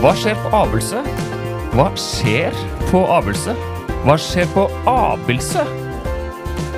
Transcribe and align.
Hva 0.00 0.12
skjer 0.16 0.36
på 0.40 0.50
Abelse? 0.56 1.00
Hva 1.74 1.86
skjer 1.98 2.54
på 2.90 3.02
Abelse? 3.12 3.52
Hva 4.06 4.16
skjer 4.20 4.48
på 4.54 4.64
Abelse? 4.88 5.64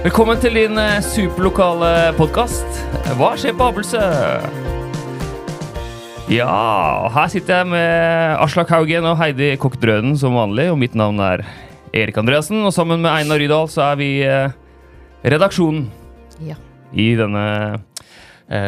Velkommen 0.03 0.41
til 0.43 0.57
din 0.59 0.79
eh, 0.81 0.99
superlokale 1.07 2.13
podkast. 2.19 2.81
Hva 3.21 3.33
skjer 3.39 3.55
på 3.59 3.69
Abelse? 3.71 4.03
Ja, 6.33 7.11
her 7.15 7.31
sitter 7.31 7.61
jeg 7.61 7.71
med 7.75 8.43
Aslak 8.43 8.71
Haugen 8.73 9.07
og 9.11 9.19
Heidi 9.21 9.53
Kokk 9.61 9.77
Drønen 9.83 10.17
som 10.19 10.35
vanlig, 10.39 10.71
og 10.73 10.81
mitt 10.81 10.97
navn 10.99 11.21
er 11.23 11.45
Erik 11.93 12.19
Andreassen, 12.19 12.63
og 12.67 12.75
sammen 12.75 13.03
med 13.05 13.13
Einar 13.13 13.43
Rydal 13.43 13.71
så 13.71 13.87
er 13.93 13.99
vi 14.01 14.11
eh, 14.27 14.55
redaksjonen 15.29 15.87
Ja. 16.43 16.59
i 16.97 17.13
denne 17.19 17.47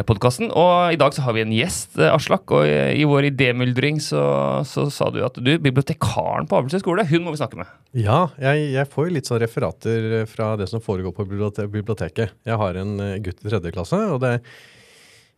podkasten. 0.09 0.51
Og 0.51 0.95
i 0.95 0.99
dag 1.01 1.15
så 1.15 1.25
har 1.27 1.35
vi 1.37 1.43
en 1.45 1.55
gjest, 1.55 1.99
eh, 1.99 2.13
Aslak. 2.13 2.49
Og 2.55 2.67
i, 2.69 3.03
i 3.03 3.09
vår 3.09 3.29
idémyldring 3.31 4.01
så, 4.03 4.23
så 4.69 4.87
sa 4.93 5.11
du 5.13 5.21
at 5.27 5.37
du, 5.41 5.53
bibliotekaren 5.63 6.49
på 6.51 6.59
Abelsøy 6.59 6.81
skole, 6.83 7.07
hun 7.11 7.27
må 7.27 7.35
vi 7.35 7.41
snakke 7.43 7.61
med. 7.61 7.73
Ja, 7.97 8.29
jeg, 8.41 8.71
jeg 8.75 8.91
får 8.93 9.09
jo 9.09 9.17
litt 9.19 9.31
sånn 9.31 9.43
referater 9.43 10.25
fra 10.31 10.55
det 10.61 10.71
som 10.73 10.83
foregår 10.85 11.15
på 11.17 11.29
biblioteket. 11.29 12.35
Jeg 12.47 12.61
har 12.61 12.81
en 12.81 12.97
eh, 13.03 13.19
gutt 13.25 13.45
i 13.45 13.51
tredje 13.51 13.75
klasse, 13.77 14.01
og 14.15 14.23
det, 14.25 14.39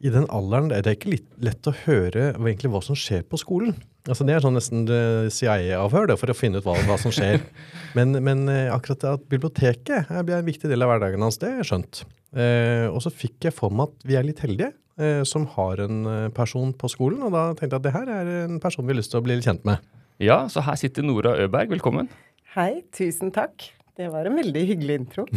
i 0.05 0.13
den 0.13 0.29
alderen 0.29 0.71
det 0.71 0.81
er 0.81 0.87
det 0.87 0.97
ikke 0.99 1.15
litt 1.17 1.29
lett 1.43 1.69
å 1.71 1.77
høre 1.87 2.31
egentlig 2.37 2.73
hva 2.75 2.83
som 2.85 2.99
skjer 2.99 3.27
på 3.27 3.41
skolen. 3.41 3.77
Altså 4.07 4.27
Det 4.27 4.37
er 4.37 4.45
sånn 4.45 4.55
nesten 4.55 4.85
eh, 4.87 5.29
CIA-avhør 5.35 6.15
for 6.19 6.31
å 6.31 6.37
finne 6.37 6.61
ut 6.61 6.67
hva, 6.67 6.77
hva 6.87 6.99
som 7.01 7.15
skjer. 7.15 7.43
Men, 7.97 8.13
men 8.21 8.43
eh, 8.53 8.67
akkurat 8.69 9.01
det 9.01 9.13
at 9.17 9.23
biblioteket 9.33 10.11
blir 10.27 10.35
en 10.37 10.45
viktig 10.45 10.69
del 10.69 10.85
av 10.85 10.91
hverdagen 10.91 11.23
hans, 11.25 11.39
det 11.41 11.49
har 11.49 11.63
jeg 11.63 11.69
skjønt. 11.71 12.03
Eh, 12.37 12.85
og 12.91 12.99
så 13.01 13.09
fikk 13.09 13.47
jeg 13.49 13.55
for 13.57 13.73
meg 13.73 13.89
at 13.89 14.05
vi 14.05 14.19
er 14.19 14.27
litt 14.27 14.43
heldige 14.45 14.75
eh, 15.01 15.23
som 15.25 15.47
har 15.55 15.81
en 15.81 16.03
eh, 16.11 16.27
person 16.37 16.75
på 16.77 16.91
skolen, 16.93 17.23
og 17.25 17.33
da 17.33 17.47
tenkte 17.57 17.71
jeg 17.71 17.81
at 17.81 17.87
det 17.87 17.95
her 17.95 18.11
er 18.13 18.33
en 18.43 18.59
person 18.61 18.85
vi 18.85 18.93
har 18.93 19.01
lyst 19.01 19.15
til 19.15 19.23
å 19.23 19.25
bli 19.25 19.39
litt 19.39 19.49
kjent 19.49 19.65
med. 19.65 19.81
Ja, 20.21 20.43
så 20.53 20.61
her 20.67 20.77
sitter 20.77 21.07
Nora 21.07 21.33
Øberg. 21.41 21.73
Velkommen. 21.73 22.13
Hei, 22.53 22.85
tusen 22.97 23.33
takk. 23.33 23.71
Det 23.97 24.11
var 24.13 24.29
en 24.29 24.37
veldig 24.37 24.67
hyggelig 24.75 25.01
intro. 25.01 25.25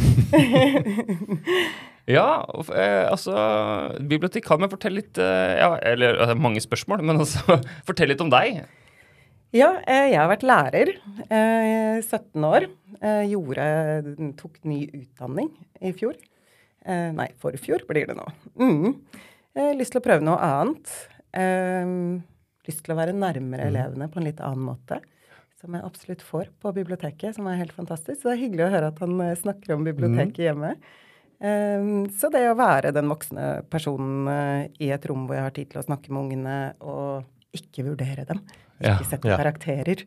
Ja, 2.09 2.41
eh, 2.73 3.05
altså 3.05 3.35
Bibliotekar, 4.09 4.57
men 4.61 4.71
fortell 4.71 4.97
litt 4.97 5.19
eh, 5.21 5.59
ja, 5.59 5.75
Eller 5.85 6.17
eh, 6.23 6.35
mange 6.37 6.61
spørsmål, 6.63 7.03
men 7.05 7.19
altså 7.23 7.59
fortell 7.87 8.09
litt 8.13 8.23
om 8.25 8.31
deg. 8.33 8.63
Ja, 9.53 9.71
jeg 9.81 10.13
har 10.13 10.27
vært 10.29 10.43
lærer 10.45 10.91
i 10.93 12.01
17 12.03 12.43
år. 12.45 12.67
Gjorde, 13.25 13.63
tok 14.37 14.59
ny 14.69 14.83
utdanning 14.85 15.47
i 15.81 15.89
fjor. 15.97 16.13
Nei, 16.85 17.25
forfjor 17.41 17.81
blir 17.89 18.11
det 18.11 18.13
nå. 18.19 18.27
Mm. 18.61 18.93
Lyst 19.79 19.95
til 19.95 20.03
å 20.03 20.05
prøve 20.05 20.21
noe 20.27 20.37
annet. 20.37 20.93
Lyst 22.69 22.85
til 22.85 22.93
å 22.93 22.99
være 23.01 23.17
nærmere 23.17 23.71
elevene 23.71 24.11
på 24.13 24.21
en 24.21 24.29
litt 24.29 24.45
annen 24.45 24.69
måte. 24.69 25.01
Som 25.57 25.73
jeg 25.73 25.87
absolutt 25.87 26.21
får 26.29 26.53
på 26.61 26.75
biblioteket, 26.77 27.39
som 27.39 27.49
er 27.49 27.57
helt 27.63 27.73
fantastisk. 27.73 28.21
Så 28.21 28.29
det 28.29 28.37
er 28.37 28.43
hyggelig 28.45 28.67
å 28.67 28.73
høre 28.75 28.93
at 28.93 29.01
han 29.01 29.17
snakker 29.41 29.79
om 29.79 29.89
biblioteket 29.89 30.45
hjemme. 30.45 30.75
Eh, 30.77 30.99
så 31.39 32.29
det 32.33 32.41
å 32.49 32.55
være 32.59 32.91
den 32.95 33.07
voksne 33.11 33.49
personen 33.71 34.27
eh, 34.27 34.63
i 34.83 34.89
et 34.91 35.05
rom 35.07 35.27
hvor 35.27 35.37
jeg 35.37 35.45
har 35.45 35.53
tid 35.55 35.69
til 35.71 35.79
å 35.79 35.85
snakke 35.85 36.11
med 36.11 36.25
ungene, 36.25 36.57
og 36.83 37.23
ikke 37.55 37.85
vurdere 37.87 38.25
dem, 38.29 38.41
Ja, 38.79 38.97
ikke 38.97 39.09
sette 39.13 39.31
ja. 39.31 39.37
karakterer, 39.39 40.03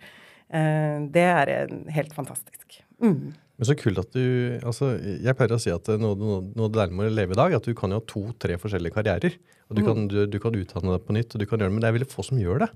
eh, 0.52 0.98
det 1.12 1.24
er 1.28 1.54
helt 1.96 2.12
fantastisk. 2.16 2.78
Mm. 3.02 3.32
Men 3.58 3.68
så 3.68 3.74
kult 3.78 3.98
at 4.00 4.14
du 4.14 4.58
altså, 4.64 4.92
Jeg 5.00 5.34
pleier 5.38 5.52
å 5.54 5.60
si 5.60 5.70
at 5.70 5.88
noe, 6.00 6.16
noe, 6.16 6.68
det 6.68 6.76
deilige 6.78 6.96
med 6.98 7.10
å 7.10 7.14
leve 7.16 7.34
i 7.36 7.40
dag, 7.40 7.56
at 7.58 7.66
du 7.68 7.74
kan 7.78 7.92
jo 7.92 7.98
ha 8.00 8.04
to-tre 8.08 8.56
forskjellige 8.58 8.94
karrierer. 8.96 9.36
Og 9.70 9.76
du 9.78 9.82
kan, 9.86 10.06
du, 10.08 10.22
du 10.28 10.38
kan 10.42 10.56
utdanne 10.56 10.96
deg 10.96 11.04
på 11.06 11.14
nytt, 11.16 11.34
og 11.34 11.40
du 11.42 11.46
kan 11.48 11.60
gjøre 11.60 11.70
det, 11.70 11.74
men 11.76 11.84
det 11.84 11.88
er 11.90 11.96
veldig 11.96 12.10
få 12.12 12.24
som 12.26 12.40
gjør 12.40 12.64
det. 12.64 12.70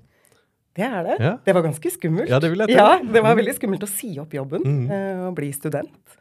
Det 0.77 0.85
er 0.85 1.01
det. 1.07 1.15
Ja. 1.25 1.33
Det 1.45 1.53
var 1.57 1.65
ganske 1.65 1.91
skummelt. 1.93 2.29
Ja, 2.29 2.37
det 2.41 2.51
vil 2.53 2.61
jeg 2.63 2.69
til. 2.71 2.77
Ja, 2.77 2.97
det 3.01 3.21
var 3.25 3.37
veldig 3.37 3.55
skummelt 3.57 3.85
å 3.85 3.89
si 3.89 4.11
opp 4.21 4.33
jobben 4.37 4.65
Mm. 4.65 4.83
eh, 4.93 5.21
og 5.27 5.35
bli 5.37 5.49
student. 5.53 6.17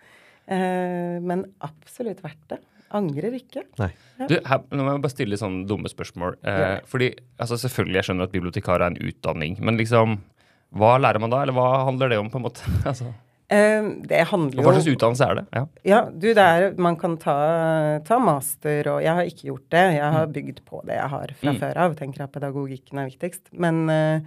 Eh, 0.48 1.18
men 1.22 1.44
absolutt 1.66 2.22
verdt 2.24 2.48
det. 2.54 2.60
Angrer 2.94 3.34
ikke. 3.34 3.64
Nei. 3.80 3.90
Du, 4.30 4.36
her, 4.46 4.60
nå 4.70 4.84
må 4.86 4.92
jeg 4.94 5.02
bare 5.02 5.14
stille 5.16 5.36
sånne 5.40 5.66
dumme 5.66 5.90
spørsmål. 5.90 6.36
Eh, 6.46 6.60
Ja. 6.62 6.80
fordi, 6.86 7.10
altså 7.42 7.58
Selvfølgelig 7.58 7.98
jeg 7.98 8.04
skjønner 8.10 8.28
at 8.28 8.32
bibliotekar 8.32 8.80
er 8.80 8.86
en 8.92 9.00
utdanning, 9.02 9.58
men 9.60 9.76
liksom 9.76 10.18
Hva 10.76 10.96
lærer 10.98 11.20
man 11.22 11.30
da, 11.30 11.42
eller 11.42 11.54
hva 11.54 11.84
handler 11.86 12.08
det 12.10 12.18
om? 12.18 12.30
på 12.30 12.36
en 12.38 12.46
måte? 12.50 12.62
altså, 12.90 13.12
Eh, 13.48 13.78
det 14.02 14.24
handler 14.26 14.58
handler 14.58 14.64
hva 14.64 14.72
jo 14.74 14.80
slags 14.80 14.96
utdannelse 14.96 15.26
er 15.30 15.34
det? 15.38 15.42
Ja. 15.54 15.60
Ja, 15.86 15.98
du, 16.10 16.26
det 16.34 16.42
er, 16.42 16.64
man 16.82 16.96
kan 16.98 17.12
ta, 17.16 18.00
ta 18.02 18.16
master, 18.18 18.88
og 18.90 19.02
jeg 19.04 19.14
har 19.14 19.22
ikke 19.22 19.46
gjort 19.52 19.68
det. 19.70 19.82
Jeg 19.94 20.08
har 20.16 20.26
bygd 20.34 20.64
på 20.66 20.80
det 20.84 20.96
jeg 20.98 21.08
har 21.12 21.30
fra 21.38 21.52
Mm. 21.52 21.60
før 21.60 21.76
av. 21.84 21.94
Tenker 21.94 22.24
at 22.24 22.32
pedagogikken 22.34 22.98
er 22.98 23.06
viktigst. 23.06 23.52
Men 23.54 23.88
uh, 23.88 24.18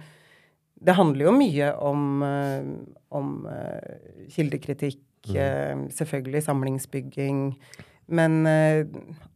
det 0.80 0.94
handler 0.96 1.26
jo 1.28 1.34
mye 1.36 1.68
om, 1.84 2.22
eh, 2.24 2.64
om 3.12 3.44
uh, 3.44 4.24
kildekritikk, 4.32 5.02
eh, 5.34 5.86
selvfølgelig 5.94 6.44
samlingsbygging. 6.46 7.44
Men 8.10 8.40
eh, 8.50 8.82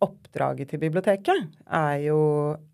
oppdraget 0.03 0.72
til 0.72 0.83
biblioteket 0.83 1.47
er 1.71 1.97
jo, 2.09 2.19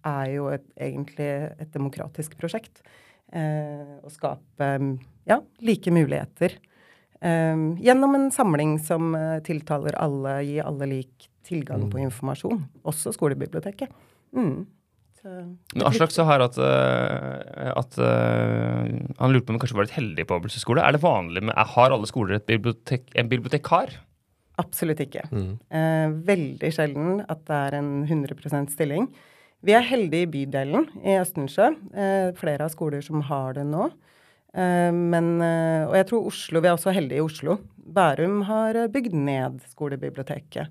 er 0.07 0.33
jo 0.33 0.49
et, 0.55 0.65
egentlig 0.81 1.29
et 1.61 1.71
demokratisk 1.75 2.39
prosjekt. 2.41 2.83
Eh, 3.31 3.99
å 4.03 4.11
skape 4.11 4.73
ja, 5.29 5.39
like 5.63 5.93
muligheter. 5.95 6.57
Um, 7.21 7.75
gjennom 7.77 8.17
en 8.17 8.31
samling 8.33 8.79
som 8.81 9.13
eh, 9.15 9.43
tiltaler 9.45 9.93
alle, 10.01 10.39
gir 10.49 10.65
alle 10.65 10.89
lik 10.89 11.29
tilgang 11.45 11.85
på 11.93 12.01
informasjon. 12.01 12.63
Også 12.89 13.13
skolebiblioteket. 13.13 13.93
Mm. 14.37 14.65
Så, 15.21 15.33
Men 15.77 15.85
Aslak 15.85 16.13
sa 16.15 16.25
her 16.25 16.41
at, 16.47 16.57
eh, 16.57 17.73
at 17.77 17.99
eh, 18.01 18.93
han 19.21 19.35
lurte 19.35 19.45
på 19.45 19.53
om 19.53 19.59
han 19.59 19.63
kanskje 19.65 19.77
var 19.77 19.89
litt 19.89 19.99
heldig 19.99 20.25
på 20.29 20.39
Abelsøy 20.39 20.63
skole. 20.63 20.85
Er 20.85 20.97
det 20.97 21.03
vanlig 21.05 21.43
med, 21.45 21.57
Har 21.75 21.93
alle 21.93 22.09
skoler 22.09 22.39
et 22.39 22.49
bibliotek, 22.49 23.11
en 23.15 23.29
bibliotekar? 23.29 23.99
absolutt 24.61 25.03
ikke. 25.05 25.25
Mm. 25.33 25.53
Eh, 25.73 26.15
veldig 26.29 26.71
sjelden 26.75 27.25
at 27.31 27.43
det 27.49 27.59
er 27.59 27.79
en 27.81 27.91
100% 28.07 28.73
stilling. 28.75 29.09
Vi 29.65 29.75
er 29.77 29.85
heldige 29.85 30.27
i 30.27 30.31
bydelen 30.31 30.87
i 31.05 31.17
Østensjø. 31.21 31.71
Eh, 31.93 32.31
flere 32.39 32.67
av 32.67 32.73
skoler 32.73 33.05
som 33.05 33.25
har 33.29 33.59
det 33.59 33.67
nå. 33.69 33.91
Eh, 34.55 34.91
men, 34.93 35.35
og 35.41 35.97
jeg 35.99 36.09
tror 36.11 36.31
Oslo, 36.31 36.61
Vi 36.61 36.69
er 36.69 36.77
også 36.77 36.95
heldige 36.97 37.21
i 37.21 37.27
Oslo. 37.27 37.59
Bærum 37.77 38.43
har 38.47 38.87
bygd 38.89 39.15
ned 39.15 39.61
skolebiblioteket. 39.73 40.71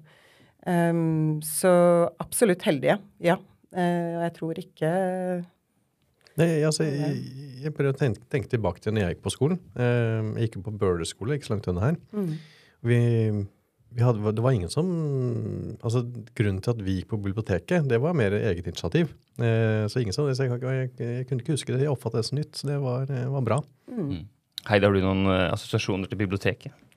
Så 1.44 1.72
absolutt 2.20 2.64
heldige, 2.68 3.00
ja. 3.24 3.38
Eh, 3.76 4.18
og 4.18 4.24
jeg 4.26 4.36
tror 4.40 4.62
ikke 4.64 4.92
Nei, 6.40 6.48
altså, 6.64 6.86
jeg, 6.88 7.18
jeg 7.66 7.74
prøver 7.76 7.92
å 7.92 8.00
tenke, 8.00 8.22
tenke 8.32 8.48
tilbake 8.48 8.80
til 8.80 8.94
når 8.96 9.04
jeg 9.04 9.16
gikk 9.16 9.24
på 9.26 9.34
skolen. 9.34 9.58
Eh, 9.76 10.30
jeg 10.40 10.48
gikk 10.48 10.62
på 10.64 10.76
Bøhler 10.80 11.08
skole, 11.08 11.36
ikke 11.36 11.50
så 11.50 11.56
langt 11.58 11.68
unna 11.68 11.90
her. 11.90 11.98
mm. 12.16 12.30
Vi, 12.88 12.98
vi 13.92 14.04
hadde, 14.06 14.32
det 14.32 14.44
var 14.46 14.54
ingen 14.56 14.72
som 14.72 14.88
altså 15.84 16.06
Grunnen 16.38 16.62
til 16.64 16.72
at 16.72 16.84
vi 16.86 16.94
gikk 17.02 17.10
på 17.12 17.20
biblioteket, 17.20 17.90
det 17.92 18.00
var 18.00 18.16
mer 18.16 18.38
eget 18.38 18.70
initiativ. 18.72 19.12
Eh, 19.36 19.84
så 19.92 20.00
ingen 20.00 20.16
som, 20.16 20.30
så 20.32 20.48
jeg, 20.48 20.62
jeg, 20.64 20.94
jeg 20.96 21.28
kunne 21.28 21.44
ikke 21.44 21.58
huske 21.58 21.76
det. 21.76 21.84
Jeg 21.84 21.92
oppfattet 21.92 22.22
det 22.22 22.30
som 22.30 22.40
nytt, 22.40 22.54
så 22.56 22.72
det 22.72 22.80
var, 22.86 23.12
var 23.36 23.48
bra. 23.50 23.60
Mm. 23.92 24.22
Heidi, 24.70 24.88
har 24.88 24.96
du 24.96 25.04
noen 25.04 25.28
assosiasjoner 25.50 26.08
til 26.08 26.22
biblioteket? 26.24 26.88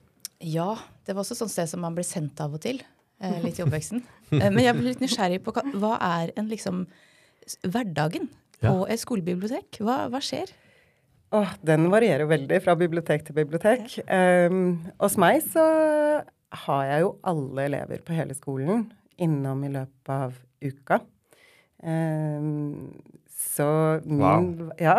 Ja, 0.43 0.77
det 1.07 1.15
var 1.15 1.25
også 1.25 1.35
et 1.35 1.43
sånt 1.43 1.55
sted 1.55 1.71
som 1.71 1.83
man 1.83 1.99
ble 1.99 2.07
sendt 2.07 2.39
av 2.43 2.55
og 2.55 2.63
til. 2.63 2.79
Eh, 3.23 3.39
litt 3.45 3.61
i 3.61 3.65
oppveksten. 3.65 4.03
Eh, 4.33 4.49
men 4.49 4.63
jeg 4.65 4.75
ble 4.75 4.91
litt 4.91 5.03
nysgjerrig 5.03 5.43
på 5.45 5.55
hva, 5.55 5.97
er 6.01 6.33
en 6.41 6.51
liksom 6.51 6.87
hverdagen 7.63 8.31
på 8.63 8.75
et 8.91 9.03
skolebibliotek? 9.03 9.79
Hva, 9.83 10.07
hva 10.11 10.21
skjer? 10.23 10.51
Åh, 11.33 11.55
den 11.65 11.89
varierer 11.93 12.29
veldig 12.29 12.59
fra 12.65 12.75
bibliotek 12.77 13.25
til 13.25 13.37
bibliotek. 13.39 13.95
Um, 14.05 14.83
hos 15.01 15.17
meg 15.21 15.41
så 15.47 15.65
har 16.67 16.83
jeg 16.91 17.07
jo 17.07 17.15
alle 17.25 17.67
elever 17.71 18.03
på 18.05 18.17
hele 18.17 18.37
skolen 18.37 18.85
innom 19.23 19.63
i 19.65 19.71
løpet 19.73 20.13
av 20.13 20.37
uka. 20.61 21.01
Um, 21.83 22.93
så 23.33 23.69
min 24.05 24.71
Ja. 24.83 24.99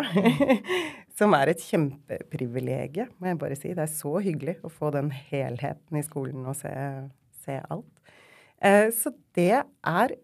Som 1.14 1.36
er 1.38 1.52
et 1.52 1.62
kjempeprivilegium, 1.62 3.12
må 3.22 3.30
jeg 3.30 3.38
bare 3.44 3.58
si. 3.60 3.70
Det 3.76 3.86
er 3.86 3.92
så 3.92 4.18
hyggelig 4.24 4.58
å 4.66 4.72
få 4.74 4.90
den 4.96 5.12
helheten 5.14 6.00
i 6.00 6.06
skolen 6.06 6.48
og 6.50 6.58
se, 6.58 6.74
se 7.46 7.60
alt. 7.62 8.03
Eh, 8.64 8.90
så 8.96 9.12
det 9.36 9.60
er 9.60 10.16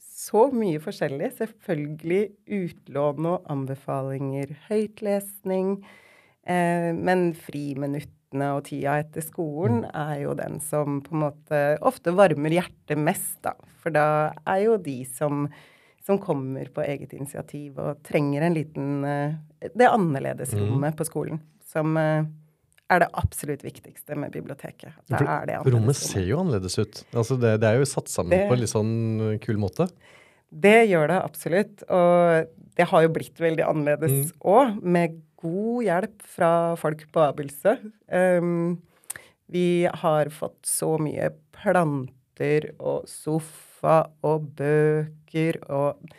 så 0.00 0.46
mye 0.54 0.80
forskjellig. 0.82 1.30
Selvfølgelig 1.36 2.22
utlån 2.56 3.30
og 3.30 3.48
anbefalinger, 3.52 4.54
høytlesning. 4.70 5.76
Eh, 6.46 6.90
men 6.96 7.28
friminuttene 7.36 8.50
og 8.56 8.66
tida 8.68 8.98
etter 9.02 9.24
skolen 9.24 9.84
er 9.92 10.22
jo 10.24 10.34
den 10.38 10.58
som 10.64 11.00
på 11.04 11.14
en 11.14 11.24
måte 11.26 11.62
ofte 11.86 12.14
varmer 12.16 12.54
hjertet 12.56 13.00
mest, 13.00 13.38
da. 13.44 13.54
For 13.82 13.94
da 13.94 14.06
er 14.48 14.64
jo 14.64 14.78
de 14.82 14.98
som, 15.18 15.46
som 16.06 16.20
kommer 16.22 16.72
på 16.72 16.84
eget 16.86 17.12
initiativ 17.16 17.78
og 17.82 18.02
trenger 18.06 18.46
en 18.46 18.56
liten 18.56 19.04
eh, 19.04 19.36
Det 19.76 19.88
annerledesrommet 19.88 20.96
på 20.96 21.04
skolen. 21.08 21.40
Som 21.66 21.96
er 22.92 23.02
det 23.02 23.08
absolutt 23.18 23.64
viktigste 23.66 24.16
med 24.18 24.34
biblioteket. 24.34 24.94
Det 25.10 25.22
det 25.48 25.58
Rommet 25.74 25.98
ser 25.98 26.26
jo 26.28 26.40
annerledes 26.42 26.78
ut. 26.78 27.02
Altså 27.12 27.38
det, 27.40 27.56
det 27.62 27.70
er 27.70 27.80
jo 27.80 27.88
satt 27.90 28.10
sammen 28.12 28.46
på 28.46 28.54
en 28.54 28.62
litt 28.62 28.72
sånn 28.72 29.38
kul 29.42 29.58
måte. 29.60 29.88
Det 30.50 30.86
gjør 30.86 31.10
det 31.10 31.20
absolutt. 31.20 31.86
Og 31.90 32.52
det 32.78 32.88
har 32.90 33.06
jo 33.06 33.14
blitt 33.16 33.40
veldig 33.42 33.64
annerledes 33.66 34.34
òg, 34.40 34.76
med 34.82 35.18
god 35.40 35.86
hjelp 35.86 36.28
fra 36.36 36.50
folk 36.80 37.06
på 37.12 37.24
Abelsø. 37.26 37.76
Um, 38.06 38.78
vi 39.52 39.86
har 39.86 40.30
fått 40.34 40.66
så 40.66 40.96
mye 41.00 41.30
planter 41.54 42.70
og 42.78 43.06
sofa 43.10 44.04
og 44.26 44.48
bøker 44.58 45.60
og 45.70 46.14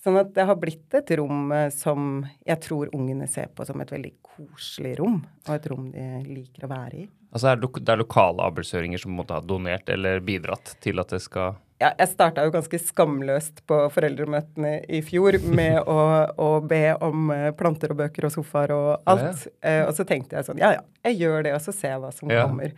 Sånn 0.00 0.16
at 0.16 0.32
det 0.36 0.46
har 0.48 0.56
blitt 0.56 0.94
et 0.96 1.10
rom 1.20 1.50
eh, 1.52 1.68
som 1.74 2.22
jeg 2.46 2.60
tror 2.64 2.92
ungene 2.96 3.28
ser 3.28 3.50
på 3.52 3.66
som 3.68 3.80
et 3.82 3.90
veldig 3.92 4.14
koselig 4.24 4.94
rom, 5.00 5.18
og 5.46 5.56
et 5.56 5.66
rom 5.68 5.90
de 5.92 6.06
liker 6.24 6.64
å 6.64 6.70
være 6.70 7.02
i. 7.02 7.08
Altså 7.30 7.50
er 7.52 7.60
det, 7.60 7.68
det 7.84 7.92
er 7.92 8.00
lokale 8.00 8.46
abelsøringer 8.48 9.02
som 9.02 9.12
måtte 9.14 9.36
ha 9.36 9.44
donert 9.44 9.90
eller 9.92 10.22
bidratt 10.24 10.74
til 10.82 11.02
at 11.02 11.12
det 11.12 11.20
skal 11.22 11.58
ja, 11.80 11.94
jeg 11.96 12.10
starta 12.10 12.42
jo 12.44 12.52
ganske 12.52 12.76
skamløst 12.90 13.62
på 13.68 13.76
foreldremøtene 13.94 14.72
i 14.92 14.98
fjor 15.04 15.38
med 15.48 15.78
å, 15.88 16.00
å, 16.36 16.48
be 16.60 16.82
om 17.00 17.30
eh, 17.32 17.46
planter 17.56 17.94
og 17.94 18.02
bøker 18.02 18.26
og 18.28 18.34
sofaer 18.34 18.74
og 18.76 18.88
alt. 19.08 19.46
Ja, 19.46 19.52
ja. 19.62 19.70
Eh, 19.70 19.84
og 19.86 19.94
så 19.96 20.04
tenkte 20.08 20.36
jeg 20.36 20.48
sånn 20.48 20.60
Ja 20.60 20.74
ja, 20.76 20.82
jeg 21.08 21.22
gjør 21.22 21.46
det, 21.46 21.54
og 21.56 21.64
så 21.64 21.72
ser 21.72 21.94
jeg 21.94 22.02
hva 22.02 22.12
som 22.12 22.32
ja. 22.32 22.44
kommer. 22.44 22.74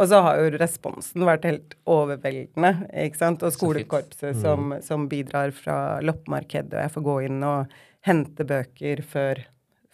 Og 0.00 0.08
så 0.08 0.22
har 0.24 0.40
jo 0.40 0.56
responsen 0.56 1.24
vært 1.28 1.46
helt 1.48 1.74
overveldende. 1.90 2.72
ikke 3.04 3.20
sant? 3.20 3.42
Og 3.44 3.52
skolekorpset 3.52 4.38
som, 4.40 4.72
mm. 4.72 4.84
som, 4.86 5.08
bidrar 5.10 5.52
fra 5.56 5.78
loppemarkedet, 6.04 6.72
og 6.78 6.86
jeg 6.86 6.92
får 6.94 7.08
gå 7.08 7.16
inn 7.28 7.42
og 7.44 7.74
hente 8.08 8.46
bøker 8.48 9.02
før, 9.04 9.42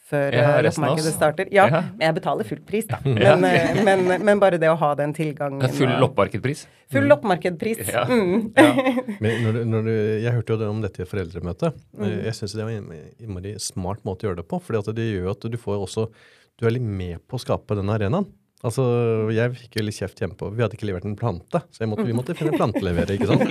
før 0.09 0.37
ja, 0.39 0.45
eh, 0.53 0.61
loppemarkedet 0.69 1.13
starter. 1.17 1.51
Ja, 1.53 1.67
ja, 1.67 1.83
men 1.91 2.07
jeg 2.07 2.17
betaler 2.21 2.47
full 2.47 2.63
pris, 2.71 2.87
da. 2.89 3.03
Men, 3.19 3.43
ja. 3.43 3.75
men, 3.83 4.07
men, 4.23 4.41
bare 4.41 4.63
det 4.63 4.71
å 4.71 4.79
ha 4.79 4.95
den 5.03 5.17
tilgangen 5.19 5.67
Full 5.75 5.99
loppemarkedpris? 5.99 6.65
Full 6.95 7.11
loppemarkedpris. 7.11 7.83
Ja. 7.91 8.07
Mm. 8.07 8.55
men 9.25 9.45
når 9.45 9.59
du, 9.59 9.63
når 9.75 9.89
du, 9.91 9.95
jeg 10.23 10.37
hørte 10.39 10.55
jo 10.55 10.63
det 10.63 10.73
om 10.79 10.83
dette 10.87 11.03
i 11.03 11.11
foreldremøtet. 11.11 11.87
Mm. 11.99 12.11
Jeg 12.31 12.39
syns 12.39 12.55
det 12.55 12.69
var 12.69 12.77
en 12.79 12.93
innmari 13.19 13.59
smart 13.67 14.07
måte 14.07 14.25
å 14.25 14.31
gjøre 14.31 14.45
det 14.45 14.51
på. 14.55 14.63
for 14.63 14.95
det 14.95 15.11
gjør 15.11 15.33
jo 15.33 15.35
at 15.35 15.51
du 15.51 15.59
får 15.59 15.89
også 15.89 16.11
Du 16.59 16.67
er 16.67 16.79
litt 16.79 16.87
med 16.87 17.19
på 17.27 17.35
å 17.35 17.43
skape 17.43 17.75
den 17.79 17.91
arenaen. 17.91 18.31
Altså, 18.67 18.85
Jeg 19.31 19.55
fikk 19.55 19.79
jo 19.79 19.85
litt 19.87 19.99
kjeft 20.01 20.19
hjemme 20.19 20.35
på 20.39 20.49
Vi 20.51 20.65
hadde 20.65 20.75
ikke 20.75 20.89
levert 20.89 21.07
en 21.07 21.19
plante, 21.19 21.61
så 21.71 21.87
måtte, 21.87 22.07
vi 22.09 22.17
måtte 22.17 22.35
finne 22.39 22.57
plantelevere. 22.59 23.15
ikke 23.15 23.29
sant? 23.31 23.45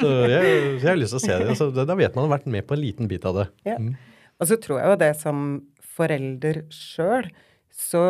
Så 0.00 0.10
jeg, 0.32 0.54
jeg 0.80 0.88
har 0.88 0.98
lyst 0.98 1.14
til 1.14 1.20
å 1.20 1.22
se 1.22 1.36
det. 1.36 1.50
Altså, 1.54 1.70
da 1.76 1.98
vet 1.98 2.16
man 2.18 2.26
har 2.26 2.34
vært 2.38 2.50
med 2.50 2.66
på 2.66 2.74
en 2.74 2.82
liten 2.82 3.10
bit 3.10 3.26
av 3.30 3.38
det. 3.38 3.46
Ja. 3.68 3.78
Mm. 3.78 3.94
Og 4.40 4.50
så 4.50 4.58
tror 4.58 4.80
jeg 4.80 4.90
jo 4.90 4.98
det 5.04 5.12
som 5.20 5.46
forelder 6.00 6.62
sjøl, 6.72 7.28
så 7.70 8.04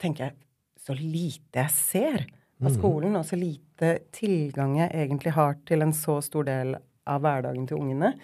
tenker 0.00 0.30
jeg 0.30 0.38
så 0.80 0.96
lite 0.96 1.60
jeg 1.60 1.74
ser 1.74 2.20
av 2.60 2.70
mm. 2.70 2.76
skolen, 2.78 3.16
og 3.20 3.26
så 3.28 3.38
lite 3.38 3.92
tilgang 4.16 4.78
jeg 4.80 5.04
egentlig 5.04 5.34
har 5.36 5.58
til 5.68 5.84
en 5.84 5.94
så 5.96 6.18
stor 6.24 6.48
del 6.48 6.74
av 7.10 7.22
hverdagen 7.24 7.68
til 7.68 7.80
ungene. 7.80 8.14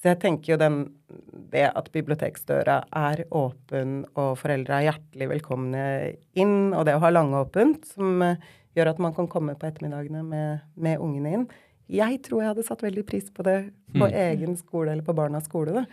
Så 0.00 0.08
jeg 0.14 0.20
tenker 0.22 0.54
jo 0.54 0.56
den, 0.60 0.76
det 1.52 1.66
at 1.76 1.90
biblioteksdøra 1.92 2.78
er 2.96 3.24
åpen, 3.36 3.98
og 4.16 4.38
foreldre 4.40 4.78
er 4.78 4.86
hjertelig 4.88 5.28
velkomne 5.34 5.82
inn, 6.40 6.72
og 6.72 6.86
det 6.88 6.94
å 6.96 7.02
ha 7.02 7.10
langåpent, 7.12 7.84
som 7.92 8.24
uh, 8.24 8.46
gjør 8.78 8.94
at 8.94 9.02
man 9.04 9.12
kan 9.16 9.28
komme 9.28 9.56
på 9.60 9.68
ettermiddagene 9.68 10.22
med, 10.24 10.64
med, 10.80 11.02
ungene 11.02 11.34
inn 11.34 11.44
Jeg 11.90 12.20
tror 12.24 12.40
jeg 12.40 12.52
hadde 12.52 12.64
satt 12.64 12.84
veldig 12.86 13.04
pris 13.04 13.28
på 13.34 13.44
det 13.44 13.58
på 13.92 14.06
mm. 14.06 14.16
egen 14.24 14.56
skole 14.56 14.94
eller 14.94 15.04
på 15.04 15.16
barnas 15.16 15.48
skole. 15.50 15.82
da. 15.82 15.84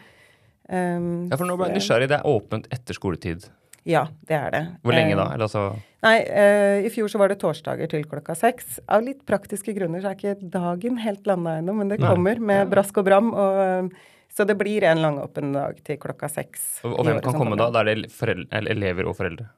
Um, 0.68 1.28
ja, 1.32 1.38
for 1.40 1.48
nå 1.48 1.56
ble 1.58 1.72
jeg 1.72 1.82
nysgjerrig. 1.82 2.10
Det 2.12 2.20
er 2.20 2.28
åpent 2.32 2.68
etter 2.76 2.96
skoletid? 2.96 3.48
Ja, 3.88 4.08
det 4.28 4.36
er 4.36 4.52
det. 4.52 4.64
Hvor 4.84 4.96
lenge 4.96 5.16
da? 5.16 5.30
Eller 5.34 5.48
altså 5.48 5.70
Nei, 6.06 6.18
uh, 6.30 6.86
i 6.86 6.92
fjor 6.94 7.10
så 7.10 7.20
var 7.20 7.32
det 7.32 7.40
torsdager 7.42 7.90
til 7.90 8.04
klokka 8.08 8.36
seks. 8.38 8.78
Av 8.86 9.02
litt 9.04 9.24
praktiske 9.28 9.74
grunner 9.74 10.04
så 10.04 10.12
er 10.12 10.20
ikke 10.20 10.50
dagen 10.54 11.00
helt 11.02 11.26
landa 11.28 11.58
ennå, 11.62 11.74
men 11.80 11.90
det 11.90 11.98
kommer 12.04 12.38
med 12.38 12.62
ja. 12.62 12.68
brask 12.70 13.00
og 13.02 13.08
bram. 13.08 13.32
Og, 13.34 13.96
så 14.38 14.46
det 14.46 14.58
blir 14.60 14.86
en 14.86 15.02
langåpen 15.02 15.56
dag 15.56 15.80
til 15.88 15.98
klokka 16.02 16.30
seks. 16.30 16.68
Og, 16.86 17.00
og 17.00 17.08
hvem 17.08 17.24
kan 17.26 17.40
komme 17.40 17.58
da? 17.58 17.72
Da 17.74 17.82
er 17.82 18.04
det 18.04 18.12
foreldre, 18.14 18.62
elever 18.76 19.10
og 19.10 19.18
foreldre? 19.18 19.50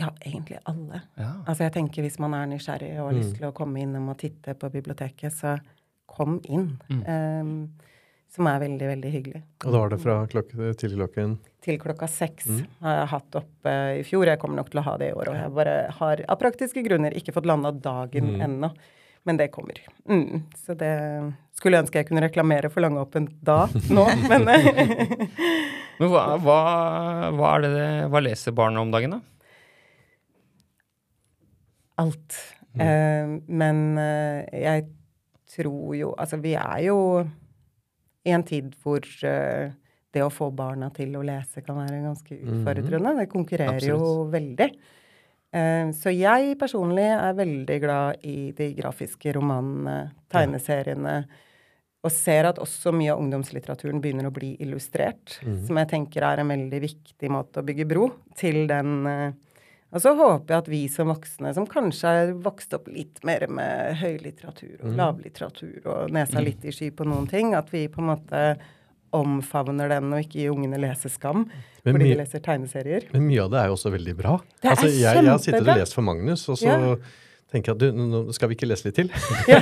Ja, 0.00 0.08
egentlig 0.24 0.58
alle. 0.64 1.02
Ja. 1.20 1.34
Altså 1.44 1.66
jeg 1.66 1.74
tenker 1.76 2.02
Hvis 2.06 2.16
man 2.22 2.32
er 2.34 2.48
nysgjerrig 2.48 2.94
og 2.96 3.10
har 3.10 3.12
mm. 3.12 3.20
lyst 3.20 3.36
til 3.36 3.48
å 3.50 3.54
komme 3.56 3.82
innom 3.84 4.08
og 4.14 4.18
titte 4.22 4.56
på 4.58 4.70
biblioteket, 4.72 5.36
så 5.36 5.58
kom 6.08 6.40
inn. 6.48 6.70
Mm. 6.88 7.02
Um, 7.04 7.91
som 8.32 8.48
er 8.48 8.62
veldig, 8.62 8.86
veldig 8.88 9.10
hyggelig. 9.12 9.42
Og 9.66 9.74
da 9.74 9.80
var 9.82 9.92
det 9.92 9.98
fra 10.00 10.14
klokke, 10.32 10.72
til 10.80 10.94
klokken? 10.96 11.36
Til 11.62 11.78
klokka 11.82 12.08
seks 12.08 12.48
mm. 12.48 12.62
har 12.80 12.96
jeg 12.96 13.10
hatt 13.12 13.38
opp 13.42 13.68
uh, 13.68 13.92
i 13.98 14.04
fjor. 14.08 14.24
Jeg 14.30 14.40
kommer 14.40 14.62
nok 14.62 14.70
til 14.72 14.80
å 14.80 14.86
ha 14.86 14.94
det 15.02 15.10
i 15.10 15.16
år. 15.16 15.30
Og 15.30 15.36
jeg 15.36 15.52
bare 15.58 15.76
har 15.98 16.22
av 16.32 16.40
praktiske 16.40 16.84
grunner 16.86 17.16
ikke 17.18 17.34
fått 17.36 17.48
landa 17.48 17.74
dagen 17.76 18.30
mm. 18.32 18.44
ennå. 18.46 18.72
Men 19.28 19.38
det 19.38 19.52
kommer. 19.54 19.76
Mm. 20.08 20.46
Så 20.58 20.74
det 20.80 20.94
skulle 21.54 21.82
ønske 21.82 22.00
jeg 22.00 22.08
kunne 22.08 22.24
reklamere 22.24 22.72
for 22.72 22.82
langåpent 22.82 23.36
da, 23.44 23.66
nå, 23.96 24.06
men 24.32 24.48
Men 26.00 26.10
hva, 26.10 26.22
hva, 26.40 26.56
hva, 27.36 27.50
er 27.52 27.62
det, 27.62 27.84
hva 28.10 28.22
leser 28.24 28.54
barna 28.56 28.80
om 28.82 28.90
dagen, 28.90 29.12
da? 29.14 29.20
Alt. 32.02 32.40
Uh, 32.72 33.36
men 33.46 33.84
uh, 34.00 34.40
jeg 34.56 34.88
tror 35.52 35.92
jo 35.92 36.14
Altså, 36.16 36.38
vi 36.40 36.54
er 36.56 36.78
jo 36.86 36.96
i 38.24 38.34
en 38.34 38.44
tid 38.46 38.72
hvor 38.82 39.04
uh, 39.26 39.72
det 40.12 40.24
å 40.24 40.32
få 40.32 40.50
barna 40.54 40.90
til 40.94 41.14
å 41.16 41.22
lese 41.26 41.64
kan 41.64 41.78
være 41.80 42.02
ganske 42.04 42.34
mhm. 42.36 42.58
utfordrende. 42.58 43.14
Det 43.20 43.30
konkurrerer 43.32 43.78
Absolutt. 43.78 44.02
jo 44.02 44.26
veldig. 44.32 44.68
Uh, 45.52 45.86
så 45.96 46.12
jeg 46.14 46.58
personlig 46.60 47.08
er 47.12 47.38
veldig 47.38 47.78
glad 47.82 48.26
i 48.28 48.36
de 48.56 48.72
grafiske 48.78 49.34
romanene, 49.36 50.12
tegneseriene, 50.32 51.16
og 52.02 52.10
ser 52.10 52.48
at 52.48 52.58
også 52.58 52.90
mye 52.96 53.12
av 53.14 53.20
ungdomslitteraturen 53.22 54.00
begynner 54.02 54.26
å 54.26 54.34
bli 54.34 54.56
illustrert, 54.64 55.36
mm. 55.46 55.60
som 55.68 55.78
jeg 55.78 55.90
tenker 55.92 56.24
er 56.26 56.42
en 56.42 56.50
veldig 56.50 56.80
viktig 56.82 57.30
måte 57.30 57.62
å 57.62 57.66
bygge 57.66 57.86
bro 57.86 58.08
til 58.38 58.64
den 58.70 59.06
uh, 59.06 59.51
og 59.92 60.00
så 60.00 60.14
håper 60.16 60.54
jeg 60.54 60.64
at 60.64 60.68
vi 60.72 60.82
som 60.88 61.10
voksne, 61.12 61.54
som 61.56 61.66
kanskje 61.68 62.12
er 62.22 62.30
vokst 62.44 62.72
opp 62.76 62.86
litt 62.88 63.20
mer 63.28 63.44
med 63.52 63.98
høylitteratur 64.00 64.78
og 64.78 64.86
mm. 64.88 64.94
lavlitteratur 65.00 65.88
og 65.92 66.14
nesa 66.16 66.38
mm. 66.40 66.46
litt 66.46 66.64
i 66.64 66.72
sky 66.72 66.88
på 66.96 67.04
noen 67.08 67.28
ting, 67.28 67.52
at 67.58 67.68
vi 67.74 67.84
på 67.92 68.00
en 68.00 68.12
måte 68.14 68.44
omfavner 69.12 69.92
den 69.92 70.08
og 70.16 70.24
ikke 70.24 70.40
gir 70.40 70.54
ungene 70.54 70.80
leseskam 70.80 71.44
men 71.84 71.96
fordi 71.96 72.12
de 72.12 72.20
leser 72.20 72.42
tegneserier. 72.44 73.08
Men 73.12 73.26
mye 73.26 73.42
av 73.44 73.50
det 73.52 73.60
er 73.60 73.68
jo 73.68 73.74
også 73.76 73.92
veldig 73.92 74.14
bra. 74.18 74.38
Det 74.62 74.70
er 74.70 74.76
altså, 74.76 74.88
jeg, 74.88 75.02
jeg 75.02 75.28
har 75.28 75.42
sittet 75.42 75.66
og 75.66 75.80
lest 75.82 75.96
for 75.98 76.06
Magnus, 76.06 76.44
og 76.52 76.58
så 76.60 76.70
ja. 76.70 76.92
tenker 77.52 77.72
jeg 77.72 77.76
at 77.76 77.82
du, 77.82 78.04
nå 78.14 78.22
skal 78.36 78.52
vi 78.52 78.56
ikke 78.56 78.68
lese 78.70 78.88
litt 78.88 79.00
til? 79.00 79.10
ja. 79.52 79.58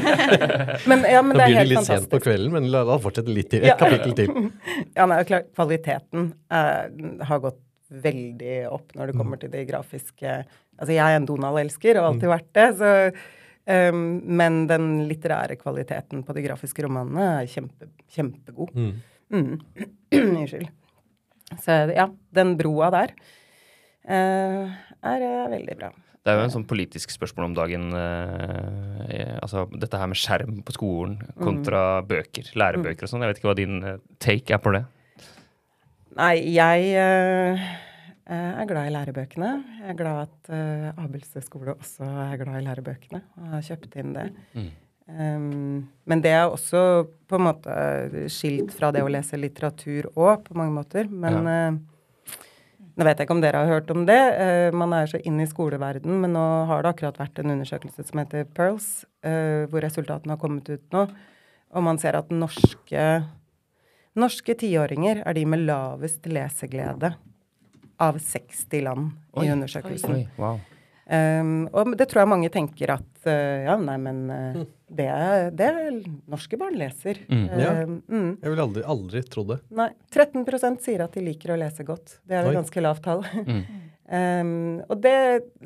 Men, 0.91 1.07
ja, 1.09 1.25
men 1.25 1.41
er 1.41 1.41
fantastisk. 1.41 1.41
Da 1.41 1.47
blir 1.47 1.57
det 1.57 1.65
litt 1.73 1.89
sent 1.89 2.11
på 2.13 2.21
kvelden, 2.27 2.53
men 2.59 2.69
la 2.75 2.85
oss 2.85 3.03
fortsette 3.07 3.35
litt 3.35 3.51
til. 3.55 3.65
Et 3.65 3.81
kapittel 3.81 4.15
til. 4.21 4.31
Ja, 4.99 5.09
nei, 5.09 5.23
klart, 5.29 5.49
Kvaliteten 5.57 6.31
uh, 6.53 7.25
har 7.27 7.43
gått 7.43 7.61
veldig 7.91 8.57
opp 8.71 8.95
når 8.97 9.11
det 9.11 9.19
kommer 9.19 9.39
mm. 9.39 9.43
til 9.45 9.55
de 9.55 9.69
grafiske 9.69 10.35
Altså, 10.81 10.95
jeg 10.97 11.05
er 11.05 11.19
en 11.19 11.29
Donald-elsker 11.29 11.99
og 11.99 12.07
har 12.07 12.11
alltid 12.15 12.31
mm. 12.31 12.33
vært 12.33 12.53
det. 12.57 12.69
så 12.79 12.91
um, 13.93 14.05
men 14.41 14.63
den 14.71 14.87
litterære 15.11 15.59
kvaliteten 15.61 16.23
på 16.25 16.37
de 16.37 16.45
grafiske 16.47 16.87
romanene 16.87 17.27
er 17.43 17.51
kjempe, 17.53 17.91
kjempegod. 18.17 18.73
Mm. 18.73 18.95
Mm. 19.29 19.59
Unnskyld. 20.39 20.71
Så 21.61 21.77
ja, 21.93 22.07
den 22.33 22.55
broa 22.57 22.89
der 22.95 23.13
uh, 24.09 24.73
er 24.73 25.27
uh, 25.27 25.51
veldig 25.53 25.77
bra. 25.83 25.91
Det 26.21 26.33
er 26.33 26.39
jo 26.39 26.47
en 26.47 26.55
sånn 26.55 26.69
politisk 26.69 27.13
spørsmål 27.13 27.51
om 27.51 27.59
dagen. 27.59 27.91
Uh, 27.93 29.37
altså 29.43 29.67
Dette 29.75 30.01
her 30.01 30.09
med 30.09 30.21
skjerm 30.21 30.63
på 30.65 30.79
skolen 30.79 31.19
kontra 31.37 32.01
mm. 32.01 32.09
bøker, 32.09 32.51
lærebøker 32.57 33.05
og 33.05 33.13
sånn. 33.13 33.27
Jeg 33.27 33.35
vet 33.35 33.43
ikke 33.43 33.53
hva 33.53 33.59
din 33.61 33.85
take 34.17 34.57
er 34.57 34.65
på 34.65 34.73
det? 34.79 34.87
Nei, 36.19 36.35
jeg 36.51 36.91
uh, 36.99 37.65
er 38.27 38.69
glad 38.69 38.89
i 38.89 38.95
lærebøkene. 38.95 39.51
Jeg 39.81 39.93
er 39.93 39.99
glad 39.99 40.25
at 40.25 40.51
uh, 40.51 41.05
Abelse 41.05 41.43
skole 41.45 41.77
også 41.77 42.07
er 42.27 42.41
glad 42.41 42.59
i 42.59 42.65
lærebøkene 42.67 43.21
og 43.39 43.53
har 43.55 43.67
kjøpt 43.69 43.99
inn 44.01 44.17
det. 44.17 44.27
Mm. 44.57 44.71
Um, 45.11 45.87
men 46.07 46.23
det 46.23 46.33
er 46.35 46.47
også 46.47 47.07
på 47.31 47.39
en 47.39 47.47
måte 47.49 48.27
skilt 48.31 48.75
fra 48.77 48.93
det 48.95 49.03
å 49.03 49.11
lese 49.11 49.39
litteratur 49.39 50.11
òg, 50.15 50.45
på 50.47 50.59
mange 50.59 50.75
måter. 50.75 51.11
Men 51.11 51.47
ja. 51.47 51.57
uh, 51.71 52.37
nå 52.99 53.07
vet 53.07 53.19
jeg 53.19 53.27
ikke 53.27 53.39
om 53.39 53.43
dere 53.43 53.63
har 53.63 53.75
hørt 53.79 53.91
om 53.95 54.05
det. 54.09 54.21
Uh, 54.35 54.69
man 54.77 54.95
er 54.99 55.11
så 55.11 55.23
inne 55.23 55.47
i 55.47 55.51
skoleverden, 55.51 56.21
men 56.23 56.35
nå 56.35 56.47
har 56.71 56.83
det 56.83 56.95
akkurat 56.95 57.23
vært 57.23 57.43
en 57.43 57.55
undersøkelse 57.55 58.07
som 58.11 58.23
heter 58.23 58.51
Pearls, 58.51 58.93
uh, 59.27 59.67
hvor 59.71 59.87
resultatene 59.87 60.35
har 60.35 60.43
kommet 60.43 60.71
ut 60.71 60.87
nå. 60.95 61.07
Og 61.71 61.87
man 61.87 62.03
ser 62.03 62.19
at 62.19 62.35
norske 62.35 63.05
Norske 64.19 64.57
tiåringer 64.59 65.23
er 65.23 65.37
de 65.37 65.45
med 65.47 65.63
lavest 65.69 66.27
leseglede 66.27 67.13
av 68.01 68.19
60 68.19 68.83
land 68.83 69.11
oi, 69.37 69.47
i 69.47 69.53
undersøkelsen. 69.53 70.17
Oi, 70.17 70.27
wow. 70.41 70.59
Um, 71.11 71.65
og 71.75 71.97
det 71.99 72.07
tror 72.11 72.23
jeg 72.23 72.31
mange 72.31 72.49
tenker 72.55 72.93
at 72.95 73.25
uh, 73.27 73.65
ja, 73.67 73.75
nei, 73.83 73.97
men 73.99 74.19
uh, 74.31 74.61
det, 74.87 75.07
er, 75.11 75.49
det, 75.59 75.67
er, 75.67 75.97
norske 76.31 76.59
barn 76.59 76.77
leser. 76.79 77.19
Mm. 77.27 77.47
Uh, 77.51 77.63
ja. 77.63 77.73
Mm. 77.87 78.29
Jeg 78.37 78.53
ville 78.53 78.67
aldri, 78.67 78.85
aldri 78.95 79.23
trodd 79.27 79.51
det. 79.55 79.59
Nei. 79.75 79.89
13% 80.15 80.85
sier 80.85 81.03
at 81.03 81.17
de 81.17 81.25
liker 81.27 81.55
å 81.55 81.59
lese 81.59 81.87
godt. 81.87 82.21
Det 82.23 82.39
er 82.39 82.47
et 82.47 82.59
ganske 82.61 82.85
lavt 82.85 83.03
tall. 83.07 83.25
Mm. 83.43 83.65
um, 84.07 84.55
og 84.91 85.03
det, 85.03 85.17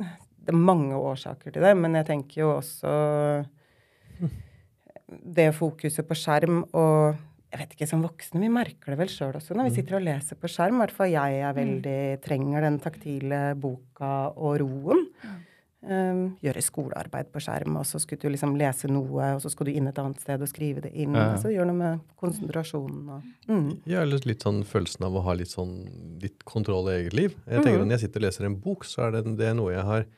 det, 0.01 0.55
er 0.55 0.65
mange 0.73 0.97
årsaker 0.97 1.53
til 1.53 1.65
det, 1.65 1.77
men 1.81 2.01
jeg 2.01 2.09
tenker 2.09 2.45
jo 2.45 2.55
også 2.57 2.97
det 5.37 5.51
fokuset 5.55 6.09
på 6.09 6.17
skjerm 6.17 6.65
og 6.73 7.21
jeg 7.55 7.61
vet 7.61 7.75
ikke, 7.77 7.87
som 7.87 8.03
voksne, 8.03 8.41
vi 8.43 8.51
merker 8.51 8.91
det 8.91 8.99
vel 8.99 9.11
sjøl 9.13 9.37
også 9.39 9.55
når 9.55 9.69
vi 9.69 9.77
sitter 9.77 10.01
og 10.01 10.03
leser 10.09 10.39
på 10.41 10.49
skjerm. 10.51 10.81
I 10.81 10.83
hvert 10.83 10.95
fall 10.97 11.13
jeg 11.13 11.43
er 11.47 11.53
veldig, 11.55 11.99
trenger 12.25 12.65
den 12.67 12.79
taktile 12.83 13.43
boka 13.63 14.15
og 14.35 14.57
roen. 14.65 15.05
Um, 15.85 16.23
gjøre 16.41 16.63
skolearbeid 16.65 17.29
på 17.31 17.43
skjerm, 17.45 17.77
og 17.77 17.85
så 17.85 18.01
skulle 18.01 18.25
du 18.25 18.33
liksom 18.33 18.55
lese 18.57 18.89
noe, 18.89 19.27
og 19.37 19.43
så 19.45 19.51
skulle 19.53 19.71
du 19.71 19.79
inn 19.79 19.91
et 19.91 19.99
annet 20.01 20.23
sted 20.25 20.41
og 20.41 20.49
skrive 20.49 20.81
det 20.87 20.95
inn. 20.97 21.13
Ja. 21.15 21.35
Altså 21.35 21.53
gjør 21.53 21.69
noe 21.69 21.79
med 21.79 22.01
konsentrasjonen 22.19 23.11
og 23.13 23.51
mm. 23.53 23.69
Ja, 23.93 24.01
eller 24.01 24.25
litt 24.27 24.47
sånn 24.47 24.63
følelsen 24.67 25.07
av 25.07 25.19
å 25.21 25.23
ha 25.27 25.37
litt 25.37 25.53
sånn 25.53 25.77
litt 26.25 26.43
kontroll 26.49 26.89
i 26.89 26.97
eget 27.03 27.15
liv. 27.15 27.37
Jeg 27.45 27.61
tenker 27.61 27.85
at 27.85 27.87
Når 27.87 27.99
jeg 27.99 28.07
sitter 28.07 28.23
og 28.23 28.27
leser 28.27 28.49
en 28.49 28.59
bok, 28.65 28.89
så 28.89 29.07
er 29.07 29.19
det, 29.19 29.37
det 29.39 29.51
er 29.51 29.59
noe 29.61 29.77
jeg 29.77 29.87
har 29.93 30.09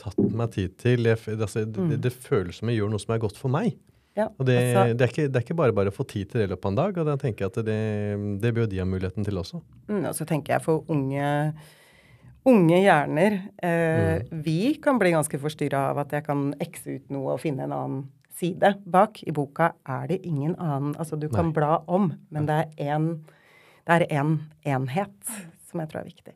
tatt 0.00 0.18
meg 0.40 0.56
tid 0.56 0.74
til. 0.80 1.06
Jeg, 1.06 1.20
altså, 1.36 1.66
det, 1.68 1.86
det, 1.92 2.00
det 2.08 2.14
føles 2.16 2.58
som 2.58 2.72
jeg 2.72 2.80
gjør 2.80 2.94
noe 2.96 3.04
som 3.04 3.14
er 3.14 3.22
godt 3.28 3.38
for 3.38 3.52
meg. 3.52 3.76
Ja, 4.18 4.26
Og 4.36 4.46
det, 4.46 4.56
altså, 4.58 4.84
det, 4.90 5.04
er 5.04 5.12
ikke, 5.12 5.26
det 5.30 5.38
er 5.38 5.44
ikke 5.44 5.58
bare 5.58 5.74
bare 5.74 5.92
å 5.92 5.94
få 5.94 6.04
tid 6.08 6.30
til 6.30 6.42
det 6.42 6.48
i 6.48 6.50
løpet 6.50 6.66
av 6.66 6.72
en 6.72 6.78
dag. 6.80 6.96
Og 6.98 7.06
da 7.06 7.16
tenker 7.20 7.46
jeg 7.46 7.52
at 7.52 7.60
det, 7.66 7.80
det 8.42 8.54
bør 8.56 8.70
de 8.70 8.80
ha 8.82 8.86
muligheten 8.88 9.26
til 9.26 9.38
også. 9.38 9.60
mm, 9.88 10.04
og 10.10 10.14
så 10.18 10.26
tenker 10.28 10.56
jeg 10.56 10.64
for 10.64 10.88
unge, 10.90 11.28
unge 12.50 12.80
hjerner 12.80 13.36
eh, 13.62 14.24
Vi 14.46 14.74
kan 14.82 14.98
bli 15.00 15.12
ganske 15.14 15.40
forstyrra 15.42 15.90
av 15.92 16.02
at 16.04 16.16
jeg 16.16 16.26
kan 16.26 16.48
ekse 16.62 16.98
ut 16.98 17.12
noe 17.14 17.36
og 17.36 17.44
finne 17.44 17.68
en 17.68 17.76
annen 17.76 18.08
side. 18.40 18.74
Bak 18.88 19.22
i 19.22 19.34
boka 19.36 19.74
er 19.86 20.08
det 20.10 20.22
ingen 20.26 20.56
annen 20.58 20.96
Altså, 20.98 21.18
du 21.20 21.28
kan 21.28 21.50
Nei. 21.50 21.56
bla 21.60 21.82
om, 21.86 22.10
men 22.30 22.48
det 22.48 22.62
er 22.64 22.96
én 22.96 23.12
en 23.90 24.34
enhet 24.64 25.30
som 25.66 25.80
jeg 25.80 25.90
tror 25.90 26.02
er 26.02 26.10
viktig. 26.10 26.34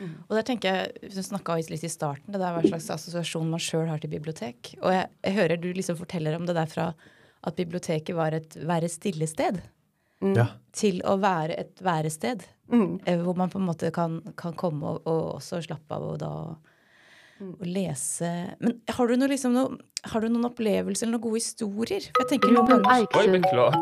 Og 0.00 0.36
der 0.36 0.42
tenker 0.48 0.74
jeg, 0.74 1.10
Du 1.14 1.22
snakka 1.22 1.56
litt 1.60 1.84
i 1.84 1.90
starten, 1.92 2.32
det 2.32 2.40
der 2.40 2.54
hva 2.56 2.62
slags 2.64 2.88
assosiasjon 2.94 3.50
man 3.50 3.60
sjøl 3.60 3.88
har 3.88 3.98
til 4.00 4.10
bibliotek. 4.12 4.74
Og 4.82 4.92
jeg, 4.94 5.08
jeg 5.26 5.34
hører 5.36 5.60
du 5.60 5.68
liksom 5.76 5.96
forteller 5.98 6.36
om 6.38 6.46
det 6.48 6.54
der 6.56 6.66
fra 6.70 6.94
at 7.44 7.56
biblioteket 7.56 8.14
var 8.16 8.32
et 8.36 8.56
være 8.68 8.88
stille-sted, 8.92 9.60
Ja. 10.36 10.46
til 10.76 11.00
å 11.08 11.14
være 11.20 11.54
et 11.58 11.78
værested. 11.80 12.42
Mm. 12.70 13.00
eh, 13.06 13.16
Hvor 13.24 13.36
man 13.36 13.48
på 13.50 13.58
en 13.58 13.66
måte 13.66 13.90
kan, 13.92 14.20
kan 14.36 14.52
komme 14.52 14.84
og, 14.86 15.06
og 15.06 15.36
også 15.40 15.62
slappe 15.64 15.90
av 15.96 16.02
og 16.12 16.18
da 16.20 16.32
og 17.40 17.62
lese 17.64 18.28
Men 18.60 18.74
har 18.92 19.08
du, 19.08 19.14
noe, 19.16 19.28
liksom, 19.32 19.54
noe, 19.56 19.78
har 20.12 20.20
du 20.20 20.28
noen 20.28 20.44
opplevelser 20.50 21.06
eller 21.06 21.16
noen 21.16 21.24
gode 21.24 21.40
historier? 21.40 22.04
For 22.12 22.26
jeg 22.26 22.28
tenker 22.34 22.52
Ruben 22.52 22.82
ganger 22.84 23.06
Oi, 23.16 23.26
beklager. 23.32 23.80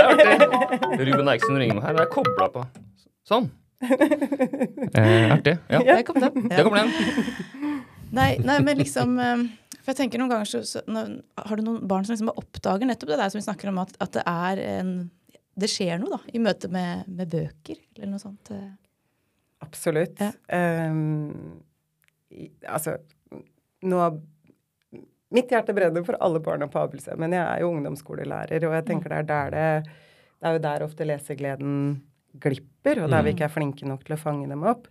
Er. 0.00 1.04
Ruben 1.04 1.28
Eiksen 1.28 1.58
ringer 1.60 1.76
meg 1.76 1.84
her. 1.84 1.98
Det 1.98 2.06
er 2.06 2.10
kobla 2.14 2.48
på. 2.54 2.64
Sånn. 3.28 3.50
Eh, 4.94 5.32
artig. 5.32 5.56
Ja. 5.70 5.80
Der 5.86 6.02
kom 6.04 6.20
den. 6.20 6.48
Der 6.50 6.64
kom 6.66 6.74
den. 6.76 6.90
Nei, 8.12 8.34
nei, 8.42 8.56
men 8.66 8.76
liksom 8.80 9.14
eh, 9.22 9.44
For 9.80 9.92
jeg 9.92 9.98
tenker 10.02 10.18
noen 10.20 10.32
ganger 10.32 10.48
så, 10.50 10.60
så 10.66 10.82
når, 10.90 11.12
Har 11.46 11.56
du 11.60 11.62
noen 11.64 11.84
barn 11.88 12.04
som 12.04 12.12
liksom 12.16 12.32
oppdager 12.34 12.88
nettopp 12.90 13.12
det 13.12 13.20
der 13.22 13.30
som 13.32 13.38
vi 13.38 13.44
snakker 13.46 13.70
om, 13.70 13.78
at, 13.84 13.94
at 14.02 14.12
det 14.18 14.24
er 14.26 14.62
en 14.80 14.90
Det 15.60 15.68
skjer 15.70 16.00
noe, 16.02 16.16
da, 16.16 16.20
i 16.34 16.42
møte 16.42 16.68
med, 16.72 17.06
med 17.08 17.30
bøker, 17.32 17.78
eller 17.96 18.10
noe 18.16 18.22
sånt? 18.22 18.50
eh. 18.54 18.68
Absolutt. 19.64 20.20
Ja. 20.20 20.32
Um, 20.90 21.60
i- 22.32 22.50
altså 22.66 22.96
nå 23.84 24.02
Mitt 25.30 25.52
hjerte 25.54 25.70
brenner 25.76 26.02
for 26.02 26.16
alle 26.18 26.40
barna 26.42 26.66
på 26.66 26.80
Abelse, 26.82 27.14
men 27.20 27.30
jeg 27.36 27.44
er 27.46 27.60
jo 27.62 27.68
ungdomsskolelærer, 27.70 28.64
og 28.66 28.72
jeg 28.74 28.86
tenker 28.88 29.12
det 29.12 29.18
er 29.20 29.28
der 29.28 29.50
det 29.54 29.66
Det 30.40 30.48
er 30.48 30.56
jo 30.56 30.62
der 30.64 30.82
ofte 30.88 31.06
lesegleden 31.06 31.74
glipper, 32.38 33.02
og 33.04 33.10
der 33.10 33.24
vi 33.26 33.34
ikke 33.34 33.46
er 33.48 33.52
flinke 33.52 33.88
nok 33.88 34.04
til 34.06 34.16
å 34.16 34.20
fange 34.20 34.48
dem 34.50 34.62
opp. 34.68 34.86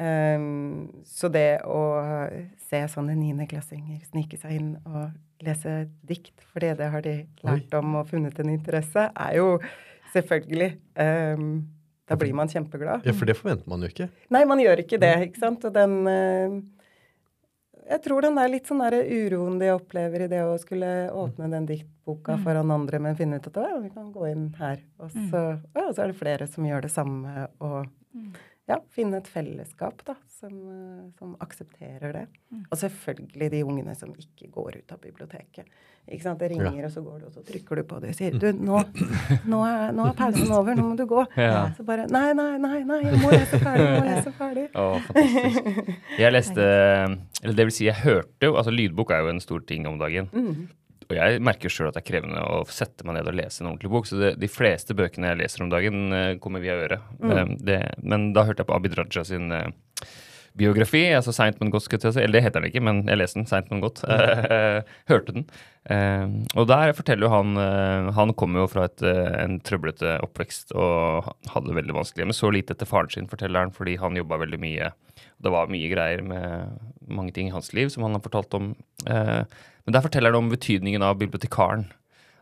Um, 0.00 1.02
så 1.04 1.28
det 1.28 1.60
å 1.68 1.80
se 2.70 2.78
sånne 2.88 3.12
niendeklassinger 3.18 3.98
snike 4.08 4.38
seg 4.40 4.54
inn 4.56 4.70
og 4.88 5.10
lese 5.44 5.90
dikt, 6.08 6.40
fordi 6.54 6.70
det 6.78 6.88
har 6.92 7.04
de 7.04 7.14
lært 7.44 7.74
om 7.76 7.98
og 8.00 8.08
funnet 8.08 8.38
en 8.40 8.52
interesse, 8.52 9.10
er 9.10 9.36
jo 9.36 9.58
selvfølgelig 10.14 10.70
um, 10.96 11.52
Da 12.08 12.16
blir 12.18 12.32
man 12.34 12.48
kjempeglad. 12.50 13.04
ja, 13.06 13.12
for 13.14 13.28
det 13.28 13.36
forventer 13.38 13.68
man 13.70 13.84
jo 13.84 13.90
ikke. 13.92 14.08
Nei, 14.34 14.42
man 14.48 14.58
gjør 14.58 14.80
ikke 14.82 14.98
det, 14.98 15.12
ikke 15.28 15.44
sant. 15.44 15.62
Og 15.68 15.74
den 15.76 15.92
eh, 16.10 16.56
Jeg 17.90 18.02
tror 18.04 18.22
den 18.22 18.38
er 18.38 18.50
litt 18.52 18.68
sånn 18.70 18.82
der 18.84 19.00
uroen 19.02 19.56
de 19.58 19.72
opplever 19.74 20.26
i 20.26 20.28
det 20.30 20.44
å 20.46 20.54
skulle 20.62 21.10
åpne 21.10 21.48
den 21.50 21.66
diktboka 21.66 22.36
foran 22.44 22.70
andre, 22.70 23.00
men 23.02 23.18
finne 23.18 23.40
ut 23.40 23.48
at 23.50 23.58
å, 23.58 23.66
ja, 23.66 23.80
vi 23.82 23.90
kan 23.90 24.12
gå 24.14 24.28
inn 24.30 24.46
her. 24.60 24.78
Og 25.02 25.10
så, 25.10 25.42
ja, 25.74 25.88
så 25.90 26.04
er 26.04 26.12
det 26.12 26.20
flere 26.20 26.46
som 26.50 26.68
gjør 26.68 26.86
det 26.86 26.92
samme, 26.94 27.48
og 27.58 27.90
ja, 28.70 28.78
finne 28.94 29.18
et 29.18 29.28
fellesskap, 29.28 30.04
da, 30.06 30.14
som, 30.40 30.52
eh, 30.70 31.06
som 31.18 31.32
aksepterer 31.42 32.12
det. 32.14 32.26
Og 32.70 32.78
selvfølgelig 32.78 33.48
de 33.50 33.62
ungene 33.66 33.94
som 33.98 34.12
ikke 34.14 34.50
går 34.54 34.76
ut 34.80 34.92
av 34.94 35.00
biblioteket. 35.02 35.66
Ikke 36.10 36.22
sant? 36.22 36.38
Det 36.40 36.48
ringer, 36.50 36.84
og 36.86 36.92
så 36.94 37.02
går 37.02 37.18
du, 37.20 37.26
og 37.26 37.34
så 37.34 37.42
trykker 37.46 37.80
du 37.80 37.82
på 37.90 37.98
det 38.02 38.12
og 38.14 38.18
sier 38.18 38.36
du, 38.38 38.46
nå, 38.56 38.80
nå, 39.50 39.60
er, 39.66 39.92
nå 39.94 40.06
er 40.08 40.14
pausen 40.18 40.50
over, 40.54 40.78
nå 40.78 40.86
må 40.88 40.94
du 40.98 41.04
gå. 41.10 41.24
Ja. 41.38 41.68
Så 41.76 41.86
bare 41.86 42.06
Nei, 42.10 42.30
nei, 42.34 42.52
nei, 42.62 42.80
nei, 42.86 43.00
jeg 43.04 43.20
må 43.20 43.30
lese 43.34 43.60
ferdig, 43.60 43.84
jeg 43.86 43.98
må 43.98 44.06
lese 44.08 44.32
ferdig. 44.38 44.66
Å, 44.74 44.86
fantastisk. 45.08 45.92
Jeg 46.20 46.34
leste 46.34 46.70
Eller 47.42 47.56
det 47.56 47.66
vil 47.68 47.74
si, 47.74 47.86
jeg 47.88 48.02
hørte 48.02 48.50
jo 48.50 48.56
Altså, 48.58 48.72
lydbok 48.74 49.10
er 49.14 49.24
jo 49.24 49.32
en 49.32 49.40
stor 49.40 49.62
ting 49.68 49.86
om 49.88 49.98
dagen. 50.00 50.28
Og 51.10 51.16
jeg 51.16 51.40
merker 51.42 51.72
sjøl 51.72 51.88
at 51.88 51.96
det 51.96 52.04
er 52.04 52.10
krevende 52.12 52.42
å 52.46 52.60
sette 52.70 53.02
meg 53.06 53.16
ned 53.16 53.26
og 53.26 53.34
lese 53.34 53.64
en 53.64 53.72
ordentlig 53.72 53.90
bok. 53.90 54.06
Så 54.06 54.18
det, 54.20 54.34
de 54.38 54.50
fleste 54.50 54.94
bøkene 54.94 55.32
jeg 55.32 55.40
leser 55.40 55.64
om 55.64 55.70
dagen, 55.72 56.12
eh, 56.14 56.36
kommer 56.38 56.62
via 56.62 56.76
øret. 56.78 57.08
Eh, 57.24 57.54
det, 57.66 57.80
men 58.02 58.30
da 58.36 58.44
hørte 58.46 58.62
jeg 58.62 58.70
på 58.70 58.76
Abid 58.76 58.94
Raja 58.98 59.24
sin 59.26 59.50
eh, 59.50 59.72
biografi, 60.58 61.02
altså 61.14 61.32
Seint, 61.34 61.60
men 61.60 61.70
godt, 61.72 61.84
skulle 61.86 62.02
jeg 62.02 62.16
si. 62.16 62.22
Eller 62.22 62.38
det 62.38 62.44
heter 62.44 62.62
den 62.62 62.70
ikke, 62.70 62.82
men 62.84 63.02
jeg 63.08 63.20
leste 63.20 63.60
den 63.68 63.82
godt. 63.82 64.02
Eh, 64.10 64.80
hørte 65.10 65.34
den. 65.36 65.46
Eh, 65.90 66.26
og 66.58 66.68
der 66.70 66.92
forteller 66.92 67.24
jo 67.24 67.30
han 67.32 67.56
eh, 67.56 68.10
Han 68.18 68.34
kommer 68.36 68.60
jo 68.60 68.66
fra 68.68 68.84
et, 68.84 69.00
eh, 69.06 69.30
en 69.40 69.56
trøblete 69.64 70.18
oppvekst 70.26 70.74
og 70.76 71.30
hadde 71.54 71.70
det 71.70 71.78
veldig 71.80 71.96
vanskelig. 71.96 72.28
Men 72.28 72.36
så 72.36 72.52
lite 72.52 72.76
etter 72.76 72.90
faren 72.90 73.12
sin, 73.12 73.30
forteller 73.30 73.64
han, 73.64 73.74
fordi 73.74 73.96
han 74.02 74.18
jobba 74.18 74.40
veldig 74.44 74.60
mye. 74.62 74.92
Det 75.40 75.54
var 75.54 75.72
mye 75.72 75.90
greier 75.92 76.22
med 76.26 76.78
mange 77.08 77.34
ting 77.36 77.48
i 77.48 77.54
hans 77.54 77.72
liv 77.76 77.92
som 77.92 78.04
han 78.06 78.18
har 78.18 78.24
fortalt 78.24 78.54
om. 78.58 78.72
Men 79.06 79.94
der 79.94 80.04
forteller 80.04 80.34
han 80.34 80.44
om 80.44 80.52
betydningen 80.52 81.02
av 81.02 81.16
bibliotekaren. 81.20 81.86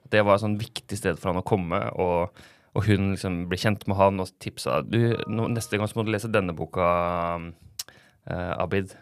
At 0.05 0.15
det 0.15 0.25
var 0.27 0.37
et 0.37 0.43
sånn 0.43 0.59
viktig 0.59 0.99
sted 0.99 1.21
for 1.21 1.31
han 1.31 1.43
å 1.43 1.47
komme. 1.47 1.85
og 1.95 2.33
og 2.77 2.85
hun 2.87 3.13
liksom 3.15 3.41
ble 3.51 3.59
kjent 3.59 3.87
med 3.91 3.99
han 3.99 4.21
og 4.23 4.31
tipsa 4.43 4.83
du, 4.87 5.17
neste 5.27 5.79
gang 5.81 5.89
så 5.91 5.99
må 5.99 6.05
du 6.07 6.13
lese 6.15 6.31
denne 6.31 6.55
boka, 6.55 6.87
eh, 8.31 8.53
Abid. 8.61 8.95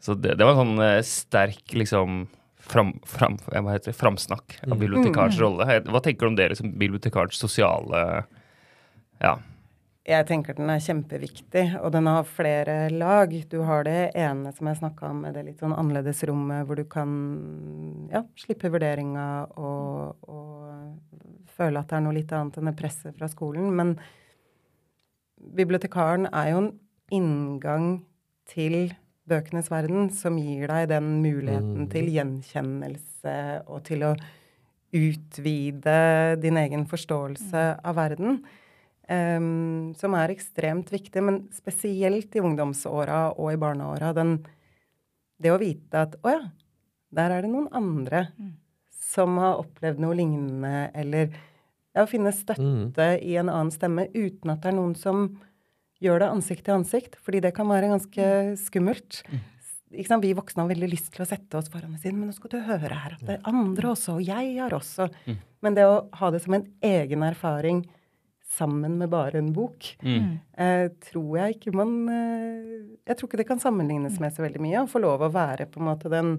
Så 0.00 0.14
det, 0.14 0.38
det 0.38 0.46
var 0.46 0.54
en 0.54 0.62
sånn 0.62 0.84
eh, 0.84 1.02
sterk 1.04 1.74
liksom 1.76 2.22
fram, 2.68 2.94
fram, 3.06 3.36
det, 3.84 3.92
framsnakk 3.96 4.58
av 4.70 4.78
bibliotekars 4.78 5.38
rolle. 5.40 5.66
Hva 5.88 6.00
tenker 6.04 6.26
du 6.26 6.32
om 6.32 6.40
det, 6.40 6.50
liksom, 6.54 6.74
bibliotekars 6.80 7.38
sosiale 7.40 8.24
Ja. 9.22 9.38
Jeg 10.08 10.24
tenker 10.24 10.56
den 10.56 10.70
er 10.72 10.80
kjempeviktig, 10.80 11.62
og 11.84 11.90
den 11.92 12.06
har 12.08 12.24
flere 12.24 12.86
lag. 12.88 13.32
Du 13.50 13.58
har 13.68 13.82
det 13.84 14.14
ene 14.16 14.54
som 14.56 14.70
jeg 14.70 14.78
snakka 14.78 15.10
om, 15.10 15.18
med 15.26 15.36
det 15.36 15.42
litt 15.44 15.60
sånn 15.60 15.74
annerledes 15.76 16.22
rommet, 16.30 16.64
hvor 16.64 16.80
du 16.80 16.86
kan 16.88 17.10
ja, 18.08 18.22
slippe 18.40 18.70
vurderinga 18.72 19.26
og, 19.60 20.16
og 20.24 21.44
føle 21.58 21.82
at 21.82 21.90
det 21.90 21.98
er 21.98 22.06
noe 22.06 22.16
litt 22.16 22.32
annet 22.32 22.56
enn 22.56 22.70
det 22.70 22.76
presset 22.78 23.20
fra 23.20 23.28
skolen. 23.28 23.68
Men 23.76 23.98
bibliotekaren 25.60 26.24
er 26.32 26.54
jo 26.54 26.62
en 26.62 26.72
inngang 27.12 27.90
til 28.48 28.92
bøkenes 29.28 29.68
verden 29.70 30.08
som 30.14 30.38
gir 30.40 30.70
deg 30.70 30.88
den 30.88 31.18
muligheten 31.22 31.88
til 31.92 32.08
gjenkjennelse 32.14 33.34
og 33.68 33.82
til 33.88 34.06
å 34.08 34.14
utvide 34.96 35.98
din 36.40 36.56
egen 36.56 36.86
forståelse 36.88 37.64
av 37.84 37.98
verden. 37.98 38.40
Um, 39.08 39.94
som 39.96 40.12
er 40.16 40.34
ekstremt 40.34 40.90
viktig, 40.92 41.22
men 41.24 41.42
spesielt 41.56 42.34
i 42.36 42.42
ungdomsåra 42.44 43.32
og 43.38 43.52
i 43.52 43.56
barneåra. 43.60 44.12
den- 44.14 44.44
Det 45.40 45.50
å 45.50 45.58
vite 45.58 45.94
at 45.94 46.16
å 46.22 46.28
ja, 46.30 46.50
der 47.14 47.30
er 47.30 47.42
det 47.42 47.50
noen 47.50 47.68
andre 47.72 48.28
som 48.90 49.38
har 49.38 49.62
opplevd 49.62 49.98
noe 49.98 50.14
lignende, 50.14 50.90
eller 50.94 51.30
ja, 51.94 52.02
å 52.02 52.08
finne 52.08 52.32
støtte 52.32 53.22
i 53.22 53.36
en 53.36 53.48
annen 53.48 53.70
stemme 53.70 54.08
uten 54.12 54.50
at 54.50 54.60
det 54.60 54.72
er 54.72 54.76
noen 54.76 54.96
som 54.96 55.38
gjør 56.04 56.22
det 56.22 56.30
ansikt 56.30 56.64
til 56.66 56.76
ansikt, 56.78 57.16
fordi 57.24 57.40
det 57.44 57.54
kan 57.56 57.68
være 57.70 57.90
ganske 57.90 58.26
skummelt. 58.60 59.22
Ikke 59.90 60.10
sant? 60.10 60.24
Vi 60.24 60.34
voksne 60.36 60.64
har 60.64 60.70
veldig 60.70 60.90
lyst 60.92 61.12
til 61.14 61.24
å 61.24 61.28
sette 61.28 61.56
oss 61.58 61.70
foran 61.72 61.94
og 61.96 62.00
si 62.02 62.10
men 62.12 62.28
nå 62.28 62.34
skal 62.36 62.52
du 62.52 62.58
høre 62.66 62.92
her 62.92 63.14
at 63.16 63.22
det 63.24 63.38
er 63.38 63.46
andre 63.48 63.94
også, 63.94 64.18
og 64.18 64.26
jeg 64.26 64.58
har 64.58 64.74
også. 64.76 65.08
Men 65.64 65.78
det 65.78 65.86
å 65.88 66.02
ha 66.20 66.28
det 66.34 66.42
som 66.44 66.58
en 66.58 66.66
egen 66.84 67.24
erfaring 67.24 67.80
sammen 68.58 68.94
med 69.00 69.10
bare 69.12 69.38
en 69.38 69.52
bok, 69.52 69.90
eh, 70.04 70.86
tror 71.10 71.32
jeg 71.38 71.56
ikke 71.58 71.72
man 71.76 71.90
eh, 72.08 72.70
Jeg 73.06 73.16
tror 73.18 73.28
ikke 73.28 73.40
det 73.42 73.48
kan 73.48 73.60
sammenlignes 73.60 74.16
med 74.20 74.32
så 74.34 74.42
veldig 74.42 74.60
mye. 74.64 74.82
Å 74.82 74.88
få 74.90 75.02
lov 75.04 75.22
å 75.26 75.32
være 75.32 75.66
på 75.68 75.80
en 75.82 75.88
måte 75.90 76.08
den 76.12 76.30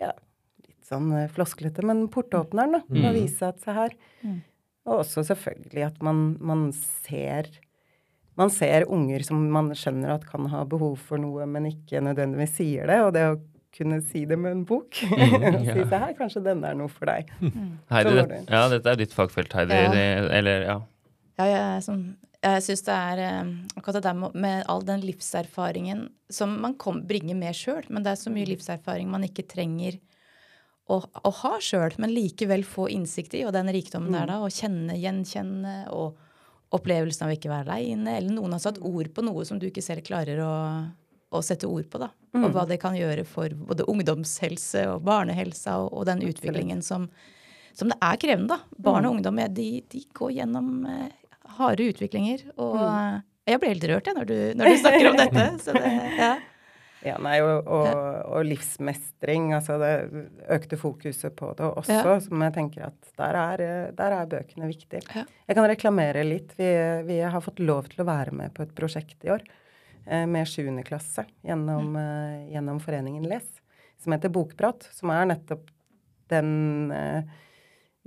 ja, 0.00 0.12
litt 0.66 0.88
sånn 0.88 1.10
eh, 1.12 1.28
flosklete, 1.32 1.84
men 1.84 2.06
portåpneren, 2.12 2.78
da. 2.78 2.80
Å 3.10 3.12
vise 3.16 3.48
at 3.52 3.60
se 3.60 3.74
her. 3.76 3.96
Og 4.88 5.02
også 5.04 5.22
selvfølgelig 5.28 5.84
at 5.90 6.00
man, 6.02 6.24
man 6.40 6.70
ser 7.04 7.50
man 8.40 8.52
ser 8.52 8.86
unger 8.88 9.24
som 9.26 9.40
man 9.52 9.70
skjønner 9.76 10.14
at 10.14 10.26
kan 10.28 10.48
ha 10.52 10.62
behov 10.68 10.96
for 11.08 11.20
noe, 11.20 11.46
men 11.48 11.68
ikke 11.68 12.00
nødvendigvis 12.04 12.54
sier 12.56 12.88
det. 12.88 13.00
Og 13.04 13.12
det 13.16 13.26
å 13.28 13.38
kunne 13.76 14.00
si 14.04 14.24
det 14.28 14.36
med 14.40 14.56
en 14.56 14.64
bok. 14.68 15.02
Mm, 15.08 15.60
si 15.64 15.76
det 15.78 15.86
se 15.88 16.00
her, 16.04 16.16
kanskje 16.18 16.44
denne 16.44 16.72
er 16.72 16.78
noe 16.78 16.92
for 16.92 17.08
deg. 17.08 17.30
Heidi, 17.92 18.16
det, 18.18 18.26
det. 18.30 18.42
ja, 18.48 18.66
dette 18.72 18.92
er 18.92 19.00
ditt 19.00 19.16
fagfelt, 19.16 19.54
Heidi. 19.56 19.78
Ja. 19.78 19.92
Det, 19.94 20.04
eller, 20.40 20.66
ja. 20.68 20.78
Ja, 21.40 21.48
jeg, 21.48 21.84
sånn, 21.86 22.02
jeg 22.44 22.64
syns 22.66 22.84
det 22.86 22.96
er 22.96 23.22
eh, 23.24 23.52
akkurat 23.78 23.98
det 23.98 24.04
der 24.04 24.18
med, 24.18 24.40
med 24.44 24.64
all 24.70 24.84
den 24.86 25.04
livserfaringen 25.04 26.06
som 26.32 26.58
man 26.62 26.76
kom, 26.80 27.00
bringer 27.08 27.38
med 27.38 27.56
sjøl, 27.56 27.84
men 27.88 28.04
det 28.04 28.12
er 28.12 28.20
så 28.20 28.32
mye 28.32 28.50
livserfaring 28.50 29.08
man 29.10 29.24
ikke 29.26 29.46
trenger 29.48 29.96
å, 30.90 30.98
å 31.00 31.32
ha 31.42 31.54
sjøl, 31.62 31.96
men 32.02 32.12
likevel 32.12 32.66
få 32.68 32.88
innsikt 32.92 33.36
i, 33.38 33.46
og 33.46 33.54
den 33.56 33.70
rikdommen 33.72 34.12
der 34.12 34.28
da, 34.28 34.40
å 34.42 34.52
kjenne, 34.52 34.98
gjenkjenne, 35.00 35.76
og 35.94 36.18
opplevelsen 36.72 37.26
av 37.26 37.34
ikke 37.34 37.50
være 37.52 37.68
aleine, 37.68 38.16
eller 38.16 38.34
noen 38.34 38.56
har 38.56 38.62
satt 38.64 38.80
ord 38.80 39.10
på 39.14 39.24
noe 39.26 39.44
som 39.48 39.60
du 39.60 39.68
ikke 39.68 39.84
selv 39.84 40.04
klarer 40.06 40.40
å, 40.44 40.52
å 41.32 41.42
sette 41.44 41.68
ord 41.68 41.88
på, 41.92 42.00
da. 42.02 42.10
Og 42.38 42.48
hva 42.54 42.64
det 42.68 42.78
kan 42.80 42.96
gjøre 42.96 43.26
for 43.28 43.52
både 43.52 43.84
ungdomshelse 43.92 44.86
og 44.94 45.02
barnehelsa 45.04 45.76
og, 45.82 45.90
og 45.92 46.06
den 46.08 46.22
utviklingen 46.24 46.80
som, 46.84 47.10
som 47.76 47.92
det 47.92 47.98
er 48.00 48.20
krevende, 48.20 48.56
da. 48.56 48.80
Barn 48.88 49.08
og 49.08 49.18
ungdom, 49.18 49.42
de, 49.52 49.68
de 49.92 50.04
går 50.16 50.38
gjennom 50.38 50.86
eh, 50.88 51.10
harde 51.58 51.90
utviklinger, 51.92 52.46
og 52.56 52.78
mm. 52.80 53.20
jeg 53.52 53.60
ble 53.60 53.74
helt 53.74 53.90
rørt 53.90 54.08
jeg, 54.08 54.16
når, 54.16 54.30
du, 54.30 54.38
når 54.56 54.72
du 54.72 54.80
snakker 54.80 55.10
om 55.10 55.20
dette. 55.24 55.46
Så 55.66 55.76
det, 55.76 55.92
ja. 56.16 56.32
Ja, 57.02 57.16
nei, 57.18 57.38
og, 57.42 57.66
og, 57.66 57.88
og 58.30 58.44
livsmestring, 58.46 59.48
altså 59.56 59.74
det 59.82 59.90
økte 60.54 60.78
fokuset 60.78 61.34
på 61.38 61.48
det 61.58 61.66
også, 61.66 61.96
Ja. 61.96 62.18
som 62.22 62.44
jeg 62.46 62.54
tenker 62.54 62.84
at 62.92 63.08
der 63.18 63.38
er, 63.40 63.62
der 63.98 64.14
er 64.20 64.28
bøkene 64.30 64.68
viktige. 64.70 65.00
Ja. 65.14 65.24
Jeg 65.48 65.58
kan 65.58 65.66
reklamere 65.66 66.22
litt. 66.26 66.54
Vi, 66.58 66.68
vi 67.08 67.18
har 67.24 67.42
fått 67.42 67.58
lov 67.62 67.88
til 67.90 68.04
å 68.04 68.08
være 68.08 68.32
med 68.38 68.54
på 68.54 68.62
et 68.62 68.74
prosjekt 68.78 69.26
i 69.26 69.32
år 69.34 69.42
eh, 70.06 70.26
med 70.30 70.46
7. 70.46 70.70
klasse 70.86 71.24
gjennom, 71.42 71.96
eh, 71.98 72.52
gjennom 72.54 72.78
foreningen 72.82 73.26
Les, 73.30 73.48
som 74.02 74.14
heter 74.14 74.30
Bokprat, 74.34 74.86
som 74.94 75.10
er 75.14 75.26
nettopp 75.34 75.66
den 76.30 76.90
eh, 76.94 77.22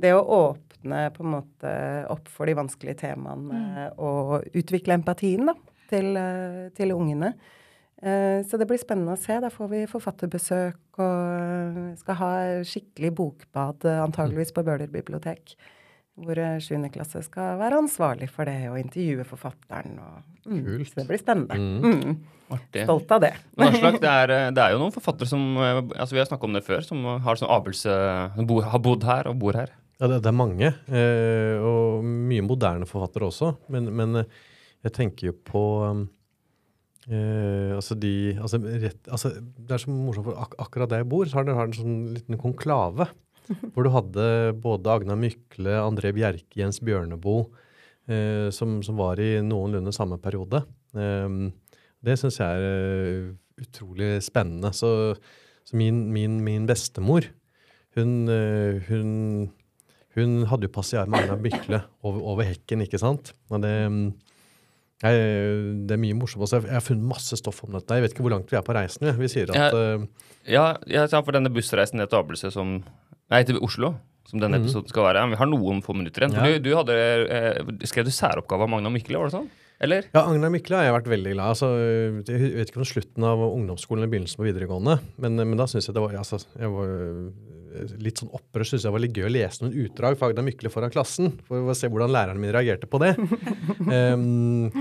Det 0.02 0.10
å 0.12 0.24
åpne 0.28 1.06
på 1.16 1.24
en 1.24 1.30
måte 1.38 1.70
opp 2.12 2.28
for 2.28 2.46
de 2.50 2.56
vanskelige 2.58 2.98
temaene 3.06 3.86
og 3.98 4.44
utvikle 4.52 4.98
empatien 4.98 5.48
da, 5.48 5.54
til, 5.92 6.10
eh, 6.20 6.66
til 6.76 6.92
ungene. 6.92 7.30
Eh, 8.06 8.44
Så 8.46 8.60
det 8.62 8.68
blir 8.70 8.78
spennende 8.82 9.16
å 9.16 9.20
se. 9.20 9.40
Da 9.42 9.50
får 9.50 9.72
vi 9.72 9.86
forfatterbesøk 9.90 11.00
og 11.02 11.24
eh, 11.40 11.96
skal 12.02 12.20
ha 12.22 12.34
skikkelig 12.68 13.12
bokbad, 13.18 13.88
eh, 13.90 14.04
antageligvis 14.04 14.54
på 14.56 14.64
Bøhler 14.68 14.92
bibliotek. 14.94 15.56
Hvor 16.16 16.38
eh, 16.40 16.60
7. 16.64 16.78
klasse 16.94 17.24
skal 17.26 17.58
være 17.60 17.82
ansvarlig 17.82 18.30
for 18.32 18.48
det 18.48 18.70
og 18.70 18.78
intervjue 18.80 19.26
forfatteren. 19.28 19.98
Og, 20.00 20.22
mm, 20.46 20.62
Kult. 20.68 20.92
Så 20.92 21.02
det 21.02 21.08
blir 21.10 21.20
spennende. 21.24 21.58
Mm. 21.58 22.16
Artig. 22.56 22.84
Stolt 22.86 23.10
av 23.12 23.24
det. 23.26 23.34
Men 23.58 23.74
Aslak, 23.74 23.98
det, 24.04 24.12
er, 24.12 24.36
det 24.54 24.62
er 24.62 24.76
jo 24.76 24.84
noen 24.84 24.94
forfattere 24.94 25.26
som 25.28 25.58
altså 25.58 26.14
Vi 26.14 26.22
har 26.22 26.28
snakket 26.30 26.46
om 26.46 26.54
det 26.54 26.62
før, 26.68 26.84
som 26.86 27.02
har 27.26 27.40
sånn 27.42 27.50
avelse, 27.50 27.96
bo, 28.46 28.60
har 28.62 28.84
bodd 28.86 29.08
her 29.10 29.32
og 29.32 29.40
bor 29.42 29.58
her. 29.58 29.74
Ja, 29.98 30.12
det, 30.12 30.20
det 30.22 30.30
er 30.30 30.36
mange, 30.36 30.70
eh, 30.92 31.58
og 31.64 32.04
mye 32.06 32.44
moderne 32.46 32.86
forfattere 32.86 33.32
også. 33.32 33.56
Men, 33.74 33.90
men 33.96 34.22
jeg 34.86 34.94
tenker 34.94 35.32
jo 35.32 35.36
på 35.50 35.64
um, 37.08 37.14
eh, 37.14 37.72
altså 37.76 37.98
de, 38.00 38.14
altså 38.42 38.60
rett, 38.64 39.08
altså 39.08 39.32
Det 39.42 39.76
er 39.76 39.84
så 39.84 39.94
morsomt, 39.94 40.28
for 40.28 40.42
ak 40.42 40.56
akkurat 40.66 40.92
der 40.92 41.04
jeg 41.04 41.10
bor, 41.12 41.28
så 41.30 41.40
har 41.40 41.52
har 41.54 41.70
en 41.70 41.78
sånn 41.78 42.00
liten 42.16 42.40
konklave. 42.42 43.10
Hvor 43.74 43.86
du 43.86 43.92
hadde 43.94 44.28
både 44.58 44.90
Agna 44.90 45.18
Mykle, 45.20 45.78
André 45.78 46.12
Bjerke, 46.16 46.58
Jens 46.58 46.82
Bjørneboe, 46.82 47.46
uh, 48.10 48.50
som, 48.56 48.80
som 48.86 48.98
var 48.98 49.22
i 49.22 49.38
noenlunde 49.46 49.94
samme 49.94 50.18
periode. 50.22 50.64
Eh, 50.96 51.30
det 52.06 52.20
syns 52.22 52.40
jeg 52.40 52.70
er 52.70 53.62
utrolig 53.62 54.18
spennende. 54.26 54.72
Så, 54.74 54.90
så 55.66 55.78
min, 55.78 56.08
min, 56.14 56.40
min 56.46 56.66
bestemor, 56.70 57.28
hun, 57.96 58.28
hun 58.90 59.14
hun 60.16 60.46
hadde 60.48 60.70
jo 60.70 60.76
passiar 60.76 61.10
med 61.12 61.26
Agnar 61.26 61.42
Mykle 61.44 61.82
over, 62.06 62.22
over 62.24 62.48
hekken, 62.48 62.86
ikke 62.86 63.00
sant? 63.02 63.34
Og 63.52 63.60
det, 63.66 63.74
jeg, 63.76 64.14
det 65.04 65.92
er 65.92 66.00
mye 66.00 66.16
morsomt. 66.18 66.48
Jeg 66.52 66.72
har 66.72 66.84
funnet 66.84 67.10
masse 67.10 67.36
stoff 67.38 67.64
om 67.66 67.76
dette. 67.76 67.98
Jeg 67.98 68.06
vet 68.06 68.16
ikke 68.16 68.26
hvor 68.26 68.36
langt 68.38 68.52
vi 68.52 68.58
er 68.58 68.64
på 68.66 68.76
reisen. 68.78 69.10
Vi, 69.20 69.28
sier 69.32 69.52
at 69.52 69.56
Ja. 69.56 69.70
eh, 69.74 70.06
Ja, 70.48 71.08
for 71.22 71.36
denne 71.36 71.52
bussreisen 71.52 72.00
ned 72.00 72.10
til 72.10 72.20
Abelse 72.22 72.52
som 72.54 72.84
Nei, 73.32 73.44
til 73.44 73.58
Oslo. 73.58 73.96
Som 74.30 74.40
denne 74.42 74.58
mm. 74.58 74.64
episoden 74.66 74.90
skal 74.90 75.04
være. 75.06 75.30
Vi 75.30 75.38
har 75.38 75.50
noen 75.50 75.84
få 75.86 75.94
minutter 75.94 76.26
igjen. 76.26 76.34
Ja. 76.34 76.46
du, 76.46 76.70
du 76.70 76.76
hadde, 76.78 76.96
eh, 77.30 77.86
skrev 77.86 78.06
du 78.08 78.14
særoppgave 78.14 78.66
av 78.66 78.70
Magna 78.70 78.90
Mykle, 78.94 79.20
var 79.20 79.30
det 79.30 79.36
sånn? 79.38 79.50
Eller? 79.84 80.06
Ja, 80.16 80.24
Agnar 80.24 80.50
Mykle 80.54 80.78
har 80.80 80.88
jeg 80.88 80.96
vært 80.96 81.10
veldig 81.12 81.34
glad. 81.36 81.52
Altså, 81.52 81.70
jeg 82.32 82.54
vet 82.56 82.72
ikke 82.72 82.80
om 82.80 82.88
slutten 82.88 83.26
av 83.28 83.42
ungdomsskolen 83.44 84.02
eller 84.02 84.14
begynnelsen 84.14 84.40
på 84.40 84.48
videregående, 84.48 84.96
men, 85.22 85.36
men 85.36 85.60
da 85.60 85.68
syns 85.68 85.90
jeg 85.90 85.98
det 85.98 86.04
var, 86.06 86.16
altså, 86.22 86.40
jeg 86.56 86.72
var 86.72 86.94
litt 88.02 88.22
sånn 88.22 88.34
opprørt. 88.34 88.70
syntes 88.70 88.86
jeg 88.88 88.96
var 88.96 89.04
litt 89.04 89.18
gøy 89.18 89.28
å 89.28 89.34
lese 89.34 89.64
noen 89.64 89.80
utdrag 89.86 90.20
fra 90.20 90.30
Agda 90.32 90.46
Mykle 90.46 90.72
foran 90.74 90.94
klassen, 90.94 91.34
for 91.48 91.72
å 91.72 91.76
se 91.78 91.90
hvordan 91.92 92.14
læreren 92.14 92.42
min 92.42 92.54
reagerte 92.56 92.90
på 92.90 93.02
det. 93.04 93.16
um, 94.16 94.72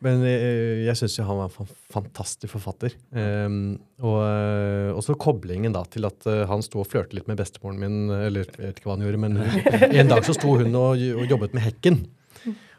men 0.00 0.22
jeg, 0.24 0.84
jeg 0.86 0.96
syns 0.96 1.18
han 1.28 1.38
var 1.42 1.50
en 1.52 1.72
fantastisk 1.92 2.54
forfatter. 2.54 2.94
Um, 3.12 3.74
og, 4.00 4.16
eh, 4.24 4.90
og 4.94 5.02
så 5.04 5.16
koblingen 5.20 5.74
da 5.76 5.82
til 5.92 6.08
at 6.08 6.24
eh, 6.30 6.46
han 6.48 6.64
sto 6.64 6.80
og 6.80 6.88
flørte 6.88 7.18
litt 7.18 7.28
med 7.28 7.36
bestemoren 7.36 7.82
min, 7.82 7.98
eller 8.08 8.48
jeg 8.48 8.62
vet 8.62 8.80
ikke 8.80 8.88
hva 8.88 8.96
han 8.96 9.04
gjorde, 9.04 9.20
men 9.26 9.36
en 10.00 10.12
dag 10.14 10.24
så 10.24 10.36
sto 10.36 10.56
hun 10.56 10.72
og, 10.72 11.04
og 11.20 11.28
jobbet 11.28 11.56
med 11.56 11.66
hekken. 11.68 12.00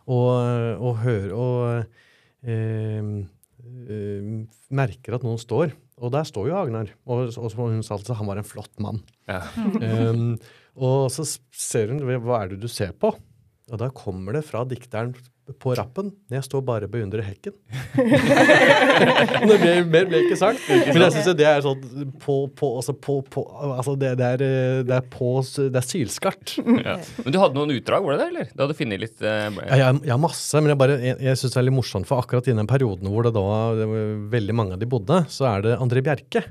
Og, 0.09 0.31
og 0.81 0.97
hører 1.03 1.35
og 1.37 1.61
eh, 2.41 3.21
eh, 3.85 4.33
merker 4.73 5.17
at 5.17 5.25
noen 5.27 5.37
står. 5.41 5.75
Og 6.01 6.11
der 6.13 6.25
står 6.25 6.49
jo 6.49 6.57
Agnar. 6.57 6.89
Og, 7.05 7.29
og 7.29 7.51
som 7.53 7.61
hun 7.67 7.83
sa 7.85 7.95
altså, 7.97 8.17
han 8.17 8.29
var 8.29 8.41
en 8.41 8.47
flott 8.47 8.73
mann. 8.81 9.03
Ja. 9.29 9.43
Um, 10.09 10.39
og 10.75 11.11
så 11.13 11.25
ser 11.53 11.93
hun 11.93 12.01
hva 12.01 12.41
er 12.41 12.53
det 12.53 12.61
du 12.63 12.69
ser 12.71 12.95
på? 12.97 13.13
Og 13.71 13.79
da 13.79 13.91
kommer 13.95 14.35
det 14.35 14.43
fra 14.47 14.63
dikteren 14.67 15.13
på 15.59 15.73
rappen. 15.75 16.11
Jeg 16.31 16.45
står 16.45 16.61
bare 16.65 16.87
og 16.87 16.93
beundrer 16.93 17.23
hekken. 17.25 17.55
ble, 17.97 19.57
mer, 19.61 19.81
mer 19.89 20.07
ble 20.09 20.21
ikke 20.25 20.37
sagt. 20.39 20.61
Men 20.69 21.03
jeg 21.05 21.15
syns 21.15 21.29
det 21.37 21.47
er 21.49 21.63
sånn 21.65 21.81
på, 22.21 22.35
på, 22.57 22.69
altså 22.79 22.95
på, 22.95 23.17
på 23.33 23.43
altså 23.71 23.95
det, 23.99 24.13
det, 24.21 24.29
er, 24.37 24.45
eh, 24.45 24.83
det 24.87 24.95
er 24.99 25.09
på 25.11 25.33
Det 25.57 25.81
er 25.81 25.87
sylskarpt. 25.87 26.57
Ja. 26.81 26.95
Men 27.21 27.33
du 27.33 27.37
hadde 27.37 27.55
noen 27.57 27.75
utdrag, 27.75 28.01
var 28.03 28.15
det 28.15 28.23
det, 28.23 28.29
eller? 28.31 28.47
Du 28.55 28.63
hadde 28.63 28.75
funnet 28.77 29.01
litt 29.03 29.21
eh, 29.21 29.43
Ja, 29.53 29.75
jeg, 29.77 29.99
jeg 30.07 30.13
har 30.13 30.21
masse, 30.21 30.61
men 30.63 30.73
jeg, 30.73 30.79
bare, 30.81 30.95
jeg, 31.03 31.17
jeg 31.27 31.39
synes 31.39 31.53
det 31.53 31.59
er 31.61 31.67
litt 31.67 31.77
morsomt, 31.77 32.07
for 32.09 32.23
akkurat 32.23 32.47
i 32.49 32.55
den 32.57 32.69
perioden 32.69 33.11
hvor 33.11 33.27
det 33.27 33.33
da 33.35 33.43
det 33.77 33.85
var 33.91 34.15
veldig 34.33 34.55
mange 34.57 34.77
av 34.77 34.81
de 34.81 34.89
bodde, 34.89 35.19
så 35.31 35.45
er 35.51 35.67
det 35.67 35.77
André 35.83 36.01
Bjerke 36.05 36.43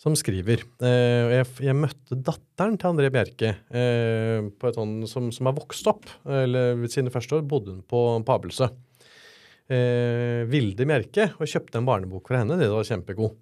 som 0.00 0.16
skriver. 0.16 0.62
Eh, 0.80 1.34
jeg, 1.36 1.48
jeg 1.66 1.76
møtte 1.76 2.16
datteren 2.16 2.78
til 2.80 2.88
André 2.88 3.10
Bjerke 3.12 3.52
eh, 3.68 4.38
på 4.48 4.70
et 4.70 4.78
sånt, 4.78 5.04
som, 5.10 5.28
som 5.34 5.50
har 5.50 5.56
vokst 5.58 5.90
opp. 5.92 6.08
Eller 6.24 6.78
ved 6.80 6.92
sine 6.92 7.12
første 7.12 7.36
år 7.36 7.44
bodde 7.48 7.74
hun 7.74 7.82
på, 7.84 8.00
på 8.24 8.36
Abelsø. 8.38 8.70
Eh, 9.70 10.46
Vilde 10.50 10.88
Bjerke, 10.88 11.28
og 11.36 11.50
kjøpte 11.50 11.82
en 11.82 11.88
barnebok 11.88 12.32
for 12.32 12.40
henne. 12.40 12.56
Det 12.60 12.70
var 12.72 12.88
kjempegod. 12.88 13.36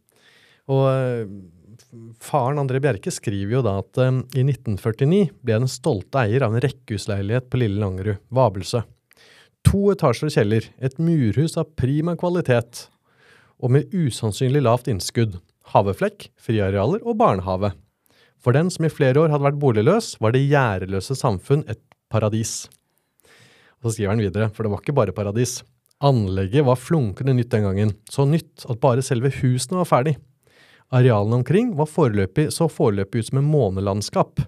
Og 0.68 0.84
faren 2.20 2.60
André 2.60 2.82
Bjerke 2.84 3.12
skriver 3.14 3.54
jo 3.54 3.64
da 3.64 3.78
at 3.80 4.00
i 4.36 4.42
1949 4.42 5.30
ble 5.40 5.60
den 5.62 5.70
stolte 5.70 6.26
eier 6.26 6.44
av 6.44 6.52
en 6.52 6.60
rekkehusleilighet 6.60 7.46
på 7.48 7.62
Lille 7.62 7.80
Langerud, 7.80 8.18
Vabelsø. 8.34 8.82
To 9.70 9.86
etasjer 9.94 10.28
og 10.28 10.34
kjeller, 10.34 10.66
et 10.76 10.98
murhus 11.00 11.56
av 11.60 11.70
prima 11.78 12.18
kvalitet, 12.20 12.88
og 13.62 13.72
med 13.74 13.94
usannsynlig 13.94 14.60
lavt 14.66 14.90
innskudd. 14.92 15.38
Haveflekk, 15.72 16.30
friarealer 16.40 17.02
og 17.04 17.18
barnehave. 17.20 17.74
For 18.40 18.54
den 18.54 18.70
som 18.72 18.86
i 18.86 18.92
flere 18.92 19.20
år 19.20 19.32
hadde 19.32 19.44
vært 19.44 19.60
boligløs, 19.60 20.14
var 20.22 20.32
det 20.32 20.46
gjerdeløse 20.46 21.16
samfunn 21.18 21.66
et 21.68 21.80
paradis. 22.12 22.68
Og 23.78 23.90
så 23.90 23.96
skriver 23.96 24.14
han 24.14 24.22
videre, 24.22 24.48
for 24.54 24.64
det 24.64 24.72
var 24.72 24.82
ikke 24.82 24.96
bare 24.96 25.14
paradis. 25.16 25.58
Anlegget 26.04 26.66
var 26.66 26.78
flunkende 26.78 27.34
nytt 27.34 27.50
den 27.50 27.66
gangen, 27.66 27.94
så 28.10 28.24
nytt 28.26 28.64
at 28.70 28.80
bare 28.82 29.02
selve 29.02 29.32
husene 29.40 29.80
var 29.80 29.90
ferdig. 29.90 30.14
Arealene 30.94 31.40
omkring 31.42 31.74
var 31.76 31.90
foreløpig, 31.90 32.48
så 32.54 32.70
foreløpig 32.70 33.20
ut 33.20 33.28
som 33.28 33.42
en 33.42 33.50
månelandskap. 33.50 34.40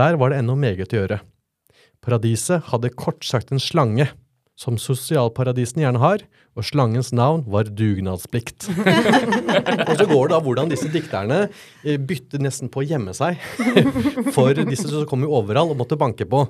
Der 0.00 0.16
var 0.18 0.32
det 0.32 0.40
ennå 0.40 0.56
meget 0.58 0.90
å 0.90 1.02
gjøre. 1.02 1.20
Paradiset 2.00 2.64
hadde 2.72 2.94
kort 2.96 3.22
sagt 3.28 3.52
en 3.52 3.60
slange, 3.60 4.08
som 4.60 4.76
sosialparadisene 4.76 5.86
gjerne 5.86 6.00
har, 6.02 6.22
og 6.58 6.66
slangens 6.66 7.12
navn 7.16 7.46
var 7.48 7.70
dugnadsplikt. 7.72 8.66
og 9.88 9.92
så 9.96 10.04
går 10.04 10.28
det 10.28 10.34
da 10.34 10.40
hvordan 10.44 10.72
disse 10.72 10.90
dikterne 10.92 11.38
eh, 11.46 11.96
bytter 11.96 12.42
nesten 12.44 12.68
på 12.72 12.82
å 12.82 12.84
gjemme 12.84 13.14
seg 13.16 13.40
for 14.36 14.58
disse 14.68 14.90
som 14.90 15.06
kom 15.08 15.24
jo 15.24 15.32
overalt 15.38 15.72
og 15.72 15.80
måtte 15.80 15.98
banke 16.00 16.26
på. 16.28 16.42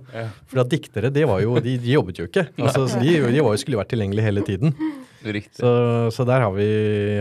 For 0.51 0.63
at 0.65 0.73
diktere, 0.73 1.13
det 1.15 1.29
var 1.31 1.45
jo, 1.45 1.55
de, 1.63 1.77
de 1.79 1.95
jobbet 1.95 2.19
jo 2.23 2.27
ikke. 2.27 2.49
Altså, 2.59 2.89
de, 2.99 3.15
de 3.21 3.45
var 3.45 3.55
jo, 3.55 3.63
skulle 3.63 3.79
jo 3.79 3.83
vært 3.85 3.93
tilgjengelige 3.95 4.27
hele 4.27 4.45
tiden. 4.49 4.75
Så, 5.55 5.71
så 6.17 6.27
der 6.27 6.47
har 6.47 6.57
vi, 6.57 6.69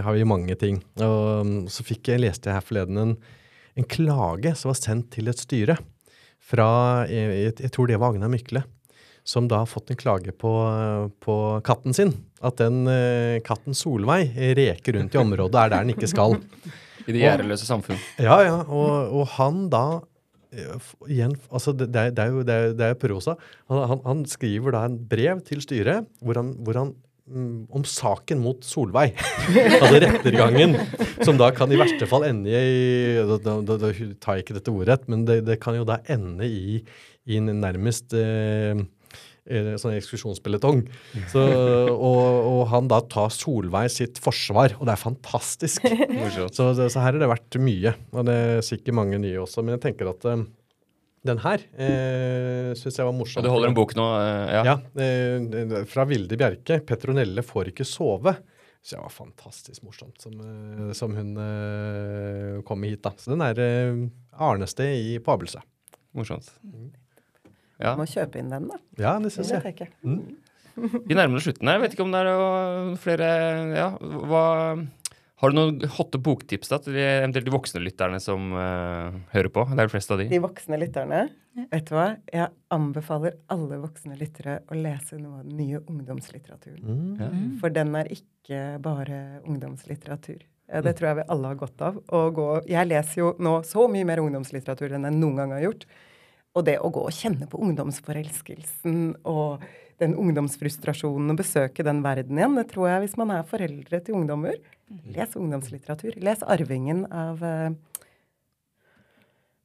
har 0.02 0.16
vi 0.16 0.26
mange 0.28 0.58
ting. 0.58 0.82
Og 1.04 1.46
um, 1.46 1.54
så 1.70 1.86
fikk 1.86 2.14
jeg, 2.14 2.24
leste 2.24 2.50
jeg 2.50 2.58
her 2.58 2.66
forleden 2.66 3.04
en, 3.04 3.16
en 3.78 3.90
klage 3.92 4.56
som 4.58 4.72
var 4.72 4.80
sendt 4.80 5.12
til 5.20 5.30
et 5.30 5.46
styre 5.46 5.78
fra 6.50 6.70
jeg, 7.12 7.30
jeg, 7.44 7.56
jeg 7.68 7.74
tror 7.76 7.90
det 7.90 8.00
var 8.02 8.16
Agnar 8.16 8.32
Mykle, 8.32 8.64
som 9.30 9.48
da 9.50 9.62
har 9.62 9.70
fått 9.70 9.92
en 9.94 10.00
klage 10.00 10.34
på, 10.34 10.52
på 11.22 11.36
katten 11.66 11.96
sin. 11.96 12.14
At 12.42 12.58
den 12.62 12.88
eh, 12.90 13.40
katten 13.46 13.78
Solveig 13.78 14.32
reker 14.58 14.98
rundt 14.98 15.16
i 15.16 15.22
området, 15.22 15.60
er 15.60 15.74
der 15.74 15.84
den 15.84 15.94
ikke 15.94 16.10
skal. 16.10 16.40
I 17.06 17.14
det 17.14 17.22
gjerdeløse 17.22 17.68
samfunn. 17.68 18.00
Ja, 18.22 18.40
ja. 18.46 18.56
Og, 18.66 19.20
og 19.20 19.30
han 19.38 19.68
da 19.72 19.84
eh, 20.54 20.90
Igjen, 21.10 21.36
altså 21.52 21.76
det, 21.78 21.92
det, 21.94 22.10
er, 22.16 22.34
jo 22.34 22.46
det 22.48 22.56
er, 22.56 22.74
det 22.80 22.90
er 22.90 22.98
prosa. 23.02 23.38
Han, 23.70 23.86
han, 23.92 24.02
han 24.08 24.26
skriver 24.30 24.76
da 24.76 24.88
en 24.88 24.98
brev 25.12 25.44
til 25.48 25.62
styret 25.66 26.10
hvor 26.26 26.40
han, 26.40 26.54
hvor 26.66 26.82
han 26.82 26.94
mm, 27.30 27.70
om 27.76 27.86
saken 27.86 28.42
mot 28.46 28.66
Solveig. 28.66 29.14
altså 29.82 29.96
rettergangen. 30.06 30.78
Som 31.22 31.38
da 31.42 31.52
kan 31.54 31.70
i 31.70 31.82
verste 31.82 32.10
fall 32.10 32.26
ende 32.32 32.50
i 32.50 33.20
Da, 33.30 33.42
da, 33.46 33.60
da, 33.76 33.94
tar 34.18 34.40
jeg 34.40 34.48
ikke 34.48 34.58
dette 34.58 34.74
ordet, 34.74 35.04
men 35.12 35.28
det, 35.30 35.44
det 35.50 35.62
kan 35.62 35.78
jo 35.78 35.86
da 35.86 36.02
ende 36.10 36.50
i, 36.50 36.80
i 37.30 37.38
en 37.38 37.52
nærmest 37.60 38.18
eh, 38.18 38.80
sånn 39.82 39.96
eksklusjonspeletong. 39.98 40.84
Så, 41.32 41.42
og, 41.94 42.20
og 42.52 42.62
han 42.72 42.88
da 42.92 43.00
tar 43.10 43.32
Solveig 43.34 43.90
sitt 43.94 44.22
forsvar, 44.22 44.76
og 44.80 44.86
det 44.88 44.94
er 44.96 45.02
fantastisk. 45.02 45.88
Så, 46.36 46.48
så, 46.54 46.72
så 46.78 47.02
her 47.02 47.14
har 47.16 47.20
det 47.22 47.30
vært 47.32 47.58
mye, 47.62 47.96
og 48.14 48.26
det 48.30 48.36
er 48.36 48.64
sikkert 48.66 48.98
mange 49.00 49.20
nye 49.22 49.40
også. 49.42 49.64
Men 49.66 49.78
jeg 49.78 49.84
tenker 49.90 50.12
at 50.12 50.26
eh, 50.30 50.44
den 51.28 51.42
her 51.44 51.64
eh, 51.76 52.70
syns 52.80 53.00
jeg 53.02 53.08
var 53.10 53.16
morsom. 53.16 53.42
Og 53.42 53.48
du 53.48 53.52
holder 53.52 53.72
en 53.72 53.78
bok 53.78 53.96
nå? 53.98 54.06
eh, 54.22 54.54
ja. 54.56 54.62
Ja, 54.70 54.78
eh, 55.04 55.76
fra 55.90 56.06
Vilde 56.10 56.38
Bjerke. 56.40 56.80
'Petronelle 56.86 57.44
får 57.46 57.74
ikke 57.74 57.88
sove'. 57.88 58.38
Så 58.80 58.96
det 58.96 59.02
var 59.04 59.12
fantastisk 59.12 59.84
morsomt 59.84 60.22
som, 60.24 60.38
eh, 60.40 60.94
som 60.96 61.12
hun 61.18 61.34
eh, 61.44 62.62
kom 62.68 62.86
hit, 62.88 63.02
da. 63.04 63.12
Så 63.20 63.34
den 63.34 63.44
er 63.44 63.60
eh, 63.60 64.06
Arnested 64.40 64.96
i 64.96 65.18
på 65.20 65.34
Abelsø. 65.36 65.60
Morsomt. 66.16 66.48
Ja. 67.80 67.96
Må 68.00 68.06
kjøpe 68.10 68.42
inn 68.42 68.52
den, 68.52 68.68
da. 68.70 68.78
Ja, 69.00 69.16
det 69.24 69.32
syns 69.34 69.52
jeg. 69.56 69.76
jeg. 69.80 69.92
Mm. 70.04 70.38
Vi 70.80 71.16
nærmer 71.18 71.40
oss 71.40 71.48
slutten 71.48 71.68
her. 71.68 71.78
Jeg 71.78 71.86
vet 71.86 71.96
ikke 71.96 72.06
om 72.06 72.14
det 72.14 72.24
er 72.24 72.96
flere 73.04 73.30
Ja, 73.76 73.90
hva 74.00 74.44
Har 75.40 75.52
du 75.52 75.56
noen 75.56 75.80
hotte 75.96 76.20
boktips 76.24 76.72
da 76.72 76.80
til 76.84 76.98
de, 76.98 77.04
eventuelt 77.22 77.48
de 77.48 77.54
voksne 77.54 77.82
lytterne 77.84 78.20
som 78.24 78.52
uh, 78.52 79.16
hører 79.32 79.52
på? 79.56 79.64
Det 79.72 79.78
er 79.78 79.88
de 79.88 79.94
fleste 79.94 80.16
av 80.16 80.20
de. 80.20 80.28
De 80.32 80.42
voksne 80.44 80.80
lytterne, 80.82 81.22
vet 81.72 81.88
du 81.88 81.94
hva? 81.96 82.08
Jeg 82.36 82.52
anbefaler 82.76 83.38
alle 83.56 83.80
voksne 83.80 84.20
lyttere 84.20 84.60
å 84.68 84.76
lese 84.76 85.20
noe 85.22 85.40
av 85.40 85.48
den 85.48 85.56
nye 85.62 85.80
ungdomslitteraturen. 85.86 86.84
Mm. 86.84 87.14
Ja. 87.24 87.32
For 87.64 87.76
den 87.76 87.96
er 87.96 88.12
ikke 88.20 88.64
bare 88.84 89.22
ungdomslitteratur. 89.46 90.44
Det 90.70 90.92
tror 91.00 91.08
jeg 91.08 91.18
vi 91.18 91.30
alle 91.34 91.50
har 91.50 91.58
godt 91.58 91.82
av. 91.82 92.04
Gå, 92.36 92.50
jeg 92.70 92.92
leser 92.92 93.24
jo 93.24 93.32
nå 93.42 93.56
så 93.66 93.88
mye 93.90 94.06
mer 94.06 94.22
ungdomslitteratur 94.22 94.92
enn 94.94 95.08
jeg 95.08 95.18
noen 95.18 95.40
gang 95.40 95.56
har 95.56 95.64
gjort. 95.66 95.88
Og 96.58 96.66
det 96.66 96.80
å 96.82 96.90
gå 96.94 97.04
og 97.06 97.14
kjenne 97.14 97.46
på 97.50 97.60
ungdomsforelskelsen 97.62 99.00
og 99.30 99.66
den 100.00 100.16
ungdomsfrustrasjonen 100.18 101.34
og 101.34 101.40
besøke 101.42 101.84
den 101.86 102.02
verden 102.06 102.40
igjen, 102.40 102.56
det 102.58 102.70
tror 102.72 102.90
jeg 102.90 103.04
hvis 103.04 103.18
man 103.20 103.34
er 103.36 103.48
foreldre 103.48 104.00
til 104.04 104.18
ungdommer. 104.18 104.58
Les 105.14 105.36
ungdomslitteratur. 105.38 106.16
Les 106.18 106.40
'Arvingen' 106.42 107.06
av 107.12 107.44
eh, 107.44 107.70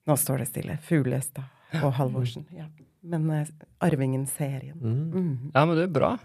Nå 0.05 0.17
står 0.21 0.43
det 0.43 0.49
stille. 0.51 0.75
Fuglestad 0.85 1.81
og 1.81 1.95
Halvorsen. 1.97 2.45
Ja. 2.53 2.67
Men 3.01 3.31
eh, 3.31 3.47
'Arvingen'-serien. 3.81 4.77
Mm. 4.77 5.53
Ja, 5.55 5.65
men 5.65 5.77
det 5.79 5.89
er 5.89 5.95
bra. 5.95 6.17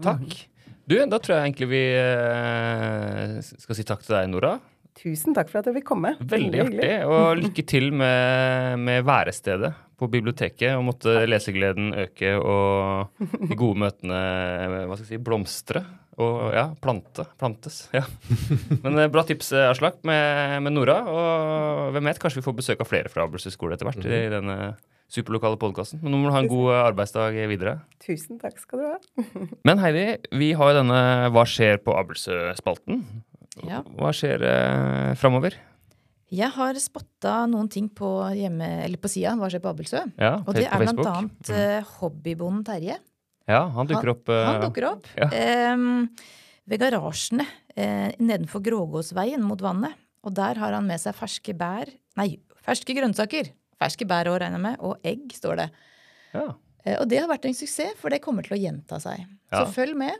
Takk. 0.00 0.46
Du, 0.88 0.96
da 0.96 1.18
tror 1.20 1.36
jeg 1.36 1.50
egentlig 1.50 1.68
vi 1.68 1.82
øh, 2.00 3.40
skal 3.44 3.76
si 3.76 3.84
takk 3.84 4.06
til 4.06 4.14
deg, 4.16 4.30
Nora. 4.32 4.54
Tusen 4.98 5.36
takk 5.36 5.50
for 5.52 5.60
at 5.60 5.68
jeg 5.70 5.78
fikk 5.78 5.88
komme. 5.92 6.14
Veldig 6.18 6.64
artig. 6.64 6.90
Og 7.06 7.38
lykke 7.38 7.64
til 7.70 7.92
med, 7.94 8.80
med 8.82 9.06
værestedet 9.06 9.70
på 9.98 10.08
biblioteket. 10.10 10.74
Og 10.74 10.84
måtte 10.88 11.14
lesegleden 11.28 11.92
øke 12.06 12.34
og 12.38 13.22
de 13.22 13.58
gode 13.58 13.78
møtene 13.84 14.20
hva 14.88 14.98
skal 14.98 15.04
jeg 15.04 15.12
si, 15.14 15.22
blomstre. 15.22 15.84
Og 16.18 16.50
ja, 16.50 16.64
plante. 16.82 17.28
Plantes. 17.38 17.84
Ja. 17.94 18.02
Men 18.82 18.98
eh, 18.98 19.10
bra 19.12 19.22
tips, 19.26 19.52
eh, 19.54 19.68
Aslak, 19.70 20.00
med, 20.08 20.56
med 20.64 20.74
Nora. 20.74 20.96
Og 21.06 21.92
hvem 21.94 22.10
vet, 22.10 22.18
kanskje 22.18 22.40
vi 22.40 22.46
får 22.48 22.56
besøk 22.58 22.82
av 22.82 22.90
flere 22.90 23.12
fra 23.12 23.28
Abelsø 23.28 23.52
skole 23.54 23.78
etter 23.78 23.86
hvert 23.86 24.02
i 24.02 24.24
denne 24.32 24.56
superlokale 25.08 25.56
podkasten. 25.60 26.02
Men 26.02 26.12
nå 26.12 26.20
må 26.20 26.28
du 26.28 26.34
ha 26.34 26.42
en 26.42 26.50
god 26.50 26.72
eh, 26.74 26.82
arbeidsdag 26.88 27.38
videre. 27.52 27.76
Tusen 28.02 28.42
takk 28.42 28.58
skal 28.58 28.82
du 28.82 28.88
ha. 28.90 28.98
Men 29.68 29.78
Heidi, 29.84 30.08
vi 30.42 30.50
har 30.58 30.72
jo 30.72 30.80
denne 30.82 31.00
Hva 31.34 31.46
skjer 31.46 31.78
på 31.86 31.94
Abelsø-spalten. 31.94 33.04
Ja. 33.66 33.82
Hva 33.98 34.12
skjer 34.14 34.44
eh, 34.46 35.14
framover? 35.18 35.56
Jeg 36.28 36.52
har 36.52 36.76
spotta 36.76 37.46
noen 37.48 37.70
ting 37.72 37.86
på, 37.88 38.08
hjemme, 38.36 38.66
på 39.00 39.08
sida, 39.08 39.32
hva 39.40 39.48
skjer 39.48 39.62
på 39.64 39.70
Abelsø. 39.72 40.02
Ja, 40.20 40.34
Og 40.44 40.52
det 40.58 40.66
er 40.68 40.82
blant 40.82 41.00
annet 41.08 41.48
mm. 41.54 41.86
hobbybonden 41.98 42.66
Terje. 42.68 42.98
Ja, 43.48 43.62
han 43.72 43.88
dukker 43.88 44.12
opp. 44.12 44.28
eh, 44.28 44.44
Han 44.44 44.60
dukker 44.66 44.88
opp 44.90 45.08
ja. 45.16 45.30
Eh, 45.32 45.86
ved 46.68 46.82
garasjene 46.84 47.46
eh, 47.72 48.12
nedenfor 48.20 48.60
Grågåsveien 48.66 49.40
mot 49.40 49.62
vannet. 49.64 49.96
Og 50.26 50.34
der 50.36 50.58
har 50.60 50.74
han 50.76 50.84
med 50.84 51.00
seg 51.00 51.16
ferske 51.16 51.54
bær 51.56 51.88
Nei, 52.18 52.34
ferske 52.66 52.92
grønnsaker. 52.92 53.48
Ferske 53.78 54.04
bær 54.10 54.28
òg, 54.28 54.40
regner 54.42 54.58
jeg 54.58 54.66
med. 54.66 54.80
Og 54.84 54.98
egg, 55.06 55.28
står 55.38 55.62
det. 55.62 55.68
ja, 56.34 56.48
Eh, 56.86 56.94
og 57.00 57.08
det 57.10 57.18
har 57.18 57.28
vært 57.30 57.48
en 57.48 57.56
suksess, 57.58 57.96
for 57.98 58.12
det 58.14 58.20
kommer 58.22 58.46
til 58.46 58.54
å 58.54 58.60
gjenta 58.60 59.00
seg. 59.02 59.24
Så 59.50 59.64
følg 59.74 59.96
med 59.98 60.14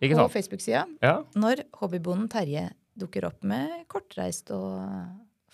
på? 0.00 0.28
Facebook-sida 0.32 0.84
Ja, 1.02 1.16
når 1.34 1.64
hobbybonden 1.80 2.28
Terje 2.32 2.68
dukker 2.98 3.26
opp 3.28 3.42
med 3.46 3.84
kortreist 3.90 4.50
og 4.54 4.78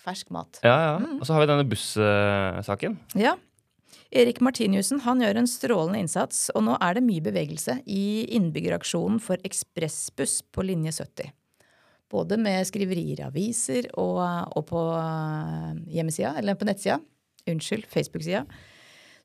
fersk 0.05 0.29
mat. 0.33 0.59
ja, 0.63 0.75
ja. 0.75 0.95
Mm. 1.01 1.19
Og 1.19 1.25
så 1.25 1.33
har 1.33 1.41
vi 1.43 1.49
denne 1.51 1.65
bussaken. 1.69 2.97
Ja. 3.17 3.35
Erik 4.15 4.39
Martiniussen 4.41 5.01
han 5.01 5.19
gjør 5.21 5.39
en 5.41 5.47
strålende 5.49 5.99
innsats, 6.03 6.49
og 6.55 6.63
nå 6.67 6.75
er 6.81 6.93
det 6.97 7.03
mye 7.03 7.23
bevegelse 7.25 7.79
i 7.89 8.25
innbyggeraksjonen 8.37 9.19
for 9.19 9.41
ekspressbuss 9.43 10.39
på 10.53 10.63
linje 10.63 10.93
70. 11.01 11.33
Både 12.13 12.37
med 12.37 12.67
skriverier 12.69 13.19
i 13.19 13.25
aviser 13.25 13.89
og, 13.97 14.21
og 14.55 14.65
på 14.69 14.81
eh, 14.99 15.73
hjemmesida, 15.97 16.35
eller 16.39 16.55
på 16.55 16.67
nettsida. 16.69 16.99
Unnskyld, 17.49 17.87
Facebook-sida. 17.91 18.45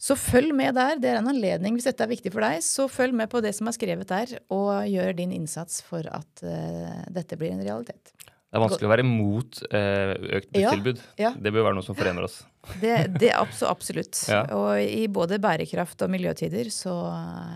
Så 0.01 0.17
følg 0.17 0.55
med 0.57 0.73
der. 0.79 0.97
Det 0.97 1.11
er 1.13 1.19
en 1.21 1.29
anledning, 1.29 1.75
hvis 1.77 1.85
dette 1.91 2.07
er 2.07 2.09
viktig 2.09 2.33
for 2.33 2.41
deg, 2.47 2.63
så 2.65 2.87
følg 2.89 3.13
med 3.21 3.29
på 3.33 3.43
det 3.45 3.53
som 3.57 3.69
er 3.69 3.77
skrevet 3.77 4.09
der, 4.09 4.39
og 4.49 4.73
gjør 4.89 5.13
din 5.19 5.35
innsats 5.37 5.83
for 5.85 6.07
at 6.09 6.45
uh, 6.47 7.03
dette 7.13 7.37
blir 7.37 7.53
en 7.53 7.61
realitet. 7.61 8.15
Det 8.51 8.59
er 8.59 8.63
vanskelig 8.65 8.89
å 8.89 8.91
være 8.91 9.03
imot 9.05 9.59
uh, 9.71 10.15
økt 10.41 10.57
Ja, 10.57 10.71
busstilbud. 10.73 11.03
ja. 11.21 11.29
Det 11.39 11.53
bør 11.55 11.69
være 11.69 11.77
noe 11.77 11.87
som 11.87 11.95
forener 11.99 12.25
oss. 12.27 12.41
Det, 12.81 12.95
det 13.21 13.29
er 13.31 13.37
abso- 13.39 13.69
absolutt. 13.71 14.19
Ja. 14.27 14.41
Og 14.57 14.81
i 14.83 15.05
både 15.13 15.39
bærekraft 15.41 16.03
og 16.03 16.11
miljøtider 16.13 16.73
så 16.75 16.97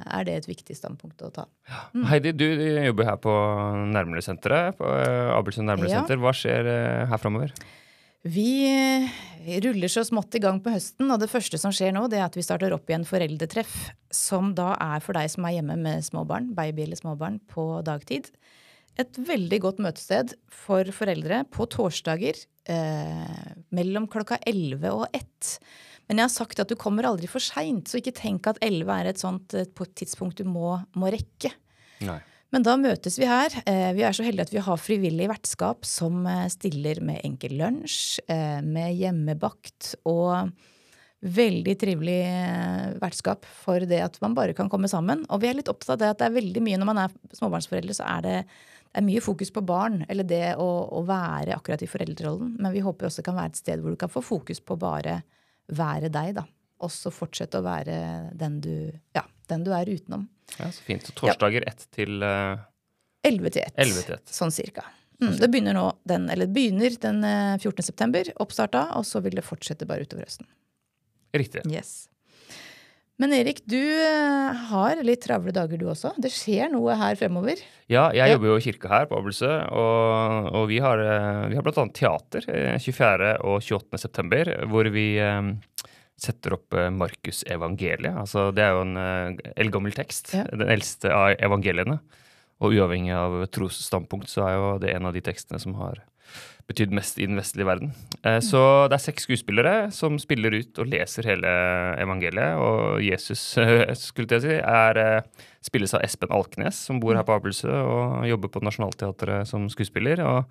er 0.06 0.28
det 0.28 0.36
et 0.42 0.46
viktig 0.52 0.76
standpunkt 0.78 1.24
å 1.26 1.32
ta. 1.34 1.46
Mm. 1.96 2.04
Heidi, 2.12 2.34
du 2.36 2.46
jobber 2.46 3.08
her 3.08 3.18
på 3.24 3.34
Nærmere-senteret. 3.96 4.76
På 4.78 4.92
Nærmere-senter. 4.92 6.20
Hva 6.22 6.32
skjer 6.36 6.68
uh, 6.70 7.08
her 7.10 7.24
framover? 7.24 7.56
Vi 8.24 8.48
ruller 9.60 9.90
så 9.92 10.00
smått 10.06 10.38
i 10.38 10.40
gang 10.40 10.56
på 10.64 10.72
høsten, 10.72 11.10
og 11.12 11.20
det 11.20 11.28
første 11.28 11.58
som 11.60 11.72
skjer 11.74 11.92
nå, 11.92 12.06
det 12.08 12.22
er 12.22 12.26
at 12.26 12.38
vi 12.38 12.44
starter 12.44 12.72
opp 12.72 12.88
igjen 12.88 13.04
foreldretreff, 13.04 13.74
som 14.08 14.54
da 14.56 14.72
er 14.80 15.04
for 15.04 15.16
deg 15.18 15.28
som 15.32 15.44
er 15.44 15.58
hjemme 15.58 15.76
med 15.82 16.06
småbarn, 16.06 16.54
baby 16.56 16.86
eller 16.86 17.00
småbarn, 17.00 17.36
på 17.52 17.66
dagtid. 17.84 18.30
Et 18.96 19.20
veldig 19.28 19.58
godt 19.60 19.82
møtested 19.84 20.36
for 20.48 20.88
foreldre 20.94 21.42
på 21.52 21.66
torsdager 21.68 22.38
eh, 22.70 23.54
mellom 23.74 24.06
klokka 24.08 24.38
11 24.46 24.86
og 24.94 25.04
1. 25.10 25.56
Men 26.08 26.20
jeg 26.20 26.28
har 26.28 26.34
sagt 26.34 26.62
at 26.62 26.70
du 26.70 26.78
kommer 26.80 27.08
aldri 27.08 27.28
for 27.28 27.42
seint, 27.42 27.90
så 27.90 28.00
ikke 28.00 28.14
tenk 28.16 28.48
at 28.48 28.60
11 28.64 28.94
er 28.94 29.10
et 29.10 29.20
sånt 29.20 29.56
eh, 29.58 29.66
et 29.66 29.96
tidspunkt 30.00 30.40
du 30.40 30.48
må, 30.48 30.78
må 30.96 31.12
rekke. 31.12 31.52
Nei. 32.06 32.22
Men 32.54 32.62
da 32.62 32.76
møtes 32.78 33.16
vi 33.18 33.26
her. 33.26 33.50
Eh, 33.66 33.90
Vi 33.96 34.04
er 34.06 34.14
så 34.14 34.22
heldige 34.22 34.46
at 34.46 34.52
vi 34.54 34.62
har 34.62 34.78
frivillig 34.78 35.26
vertskap 35.26 35.82
som 35.88 36.22
eh, 36.30 36.46
stiller 36.52 37.00
med 37.02 37.24
enkel 37.26 37.56
lunsj, 37.58 38.20
eh, 38.30 38.60
med 38.62 38.94
hjemmebakt 38.94 39.96
og 40.06 40.52
veldig 41.24 41.74
trivelig 41.80 42.20
vertskap 43.00 43.48
for 43.64 43.82
det 43.88 43.98
at 44.04 44.20
man 44.22 44.36
bare 44.36 44.54
kan 44.54 44.68
komme 44.70 44.90
sammen. 44.92 45.24
Og 45.32 45.40
vi 45.42 45.48
er 45.48 45.58
litt 45.58 45.72
opptatt 45.72 45.96
av 45.96 46.02
det 46.02 46.12
at 46.12 46.20
det 46.20 46.28
er 46.28 46.36
veldig 46.36 46.62
mye 46.62 46.78
når 46.78 46.90
man 46.90 47.00
er 47.06 47.14
småbarnsforeldre, 47.34 47.96
så 47.96 48.06
er 48.06 48.26
det, 48.26 48.34
det 48.92 49.00
er 49.00 49.06
mye 49.08 49.24
fokus 49.24 49.50
på 49.50 49.64
barn, 49.64 50.02
eller 50.12 50.28
det 50.28 50.42
å, 50.60 50.68
å 50.94 51.00
være 51.08 51.56
akkurat 51.56 51.82
i 51.82 51.88
foreldrerollen. 51.90 52.54
Men 52.60 52.76
vi 52.76 52.84
håper 52.84 53.08
også 53.08 53.24
det 53.24 53.28
kan 53.30 53.40
være 53.40 53.54
et 53.54 53.62
sted 53.64 53.82
hvor 53.82 53.96
du 53.96 53.98
kan 54.04 54.12
få 54.12 54.22
fokus 54.22 54.60
på 54.60 54.76
bare 54.78 55.22
være 55.74 56.12
deg, 56.12 56.36
da. 56.36 56.44
Også 56.84 57.10
fortsette 57.14 57.58
å 57.58 57.64
være 57.64 57.96
den 58.36 58.60
du, 58.60 58.74
ja, 59.16 59.24
den 59.50 59.64
du 59.66 59.72
er 59.76 59.90
utenom. 59.90 60.28
Ja, 60.58 60.70
så 60.72 60.84
fint. 60.86 61.06
Så 61.06 61.14
torsdager 61.16 61.66
ett 61.68 61.86
til 61.94 62.22
eh, 62.24 62.62
11 63.26 63.56
til 63.56 63.66
1. 63.66 63.76
11 63.86 64.06
til 64.06 64.16
1. 64.18 64.34
Sånn 64.38 64.54
cirka. 64.54 64.86
Mm, 65.22 65.36
det 65.38 65.48
begynner 65.50 65.76
nå 65.76 65.84
den, 66.08 66.26
eller 66.32 66.50
begynner 66.50 66.96
den 67.00 67.22
eh, 67.26 67.54
14. 67.60 67.86
september, 67.86 68.32
oppstarta, 68.42 68.88
og 68.98 69.06
så 69.08 69.22
vil 69.24 69.38
det 69.38 69.46
fortsette 69.46 69.88
bare 69.88 70.06
utover 70.06 70.26
høsten. 70.26 70.48
Riktig. 71.34 71.64
Yes. 71.70 72.04
Men 73.22 73.30
Erik, 73.36 73.60
du 73.70 73.78
eh, 73.78 74.62
har 74.72 74.98
litt 75.06 75.22
travle 75.22 75.52
dager 75.54 75.78
du 75.78 75.86
også. 75.86 76.10
Det 76.18 76.32
skjer 76.34 76.72
noe 76.72 76.96
her 76.98 77.14
fremover. 77.18 77.60
Ja, 77.90 78.08
jeg 78.16 78.34
jobber 78.34 78.50
jo 78.50 78.56
i 78.58 78.64
kirka 78.64 78.90
her 78.90 79.06
på 79.06 79.20
Abelsø, 79.20 79.52
og, 79.70 80.48
og 80.50 80.66
vi 80.72 80.80
har, 80.82 80.98
eh, 80.98 81.44
vi 81.52 81.58
har 81.58 81.70
annet 81.70 81.94
teater 81.94 82.48
eh, 82.50 82.74
24. 82.82 83.36
og 83.46 83.60
28. 83.62 84.02
september, 84.02 84.50
hvor 84.66 84.90
vi 84.90 85.06
eh, 85.22 85.52
setter 86.20 86.54
opp 86.56 86.70
Markusevangeliet. 86.72 86.98
Markus 87.04 87.44
evangeliet. 87.50 88.16
Altså, 88.16 88.48
det 88.54 88.62
er 88.64 88.74
jo 88.76 88.82
en 88.86 88.96
eh, 88.96 89.52
eldgammel 89.56 89.92
tekst, 89.96 90.34
Ja. 90.34 90.44
den 90.50 90.68
eldste 90.70 91.10
av 91.12 91.34
evangeliene. 91.38 91.98
Og 92.62 92.72
uavhengig 92.72 93.12
av 93.12 93.46
trosstandpunkt 93.50 94.30
så 94.30 94.46
er 94.46 94.54
jo 94.56 94.78
det 94.78 94.94
en 94.94 95.06
av 95.06 95.12
de 95.16 95.20
tekstene 95.20 95.58
som 95.60 95.74
har 95.74 95.98
betydd 96.64 96.94
mest 96.96 97.18
i 97.20 97.26
den 97.28 97.36
vestlige 97.36 97.66
verden. 97.68 97.90
Eh, 98.24 98.38
så 98.40 98.88
det 98.88 98.96
er 98.96 99.04
seks 99.04 99.26
skuespillere 99.26 99.90
som 99.92 100.16
spiller 100.22 100.54
ut 100.56 100.78
og 100.80 100.88
leser 100.88 101.26
hele 101.28 101.50
evangeliet. 102.00 102.56
Og 102.56 103.02
Jesus, 103.04 103.42
skulle 104.06 104.38
jeg 104.38 104.46
si, 104.46 104.54
er, 104.60 104.96
eh, 105.02 105.48
spilles 105.66 105.92
av 105.98 106.04
Espen 106.06 106.32
Alknes, 106.32 106.78
som 106.88 107.00
bor 107.02 107.18
her 107.18 107.26
på 107.26 107.34
Abelsø 107.36 107.68
og 107.74 108.24
jobber 108.30 108.48
på 108.54 108.62
Nationaltheatret 108.64 109.50
som 109.50 109.66
skuespiller. 109.72 110.22
og 110.24 110.44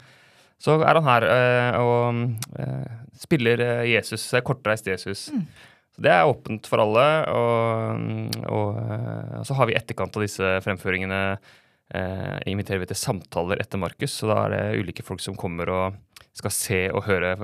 så 0.62 0.80
er 0.82 1.00
han 1.00 1.08
her 1.08 1.26
øh, 1.28 1.80
og 1.82 2.20
øh, 2.60 2.92
spiller 3.20 3.84
Jesus, 3.88 4.30
kortreist 4.44 4.88
Jesus. 4.88 5.30
Mm. 5.34 5.46
Så 5.94 6.02
Det 6.02 6.12
er 6.12 6.26
åpent 6.26 6.68
for 6.68 6.82
alle. 6.82 7.08
Og, 7.30 8.32
og, 8.50 8.80
og, 9.40 9.44
så 9.46 9.58
har 9.58 9.70
vi 9.70 9.78
etterkant 9.78 10.16
av 10.18 10.26
disse 10.26 10.56
fremføringene 10.66 11.20
eh, 11.94 12.38
inviterer 12.50 12.82
vi 12.82 12.90
til 12.90 12.98
samtaler 12.98 13.62
etter 13.62 13.82
Markus. 13.82 14.16
Så 14.18 14.32
da 14.32 14.40
er 14.46 14.56
det 14.56 14.82
ulike 14.82 15.06
folk 15.06 15.22
som 15.22 15.38
kommer 15.38 15.70
og 15.70 16.00
skal 16.34 16.54
se 16.56 16.80
og 16.90 17.06
høre 17.06 17.36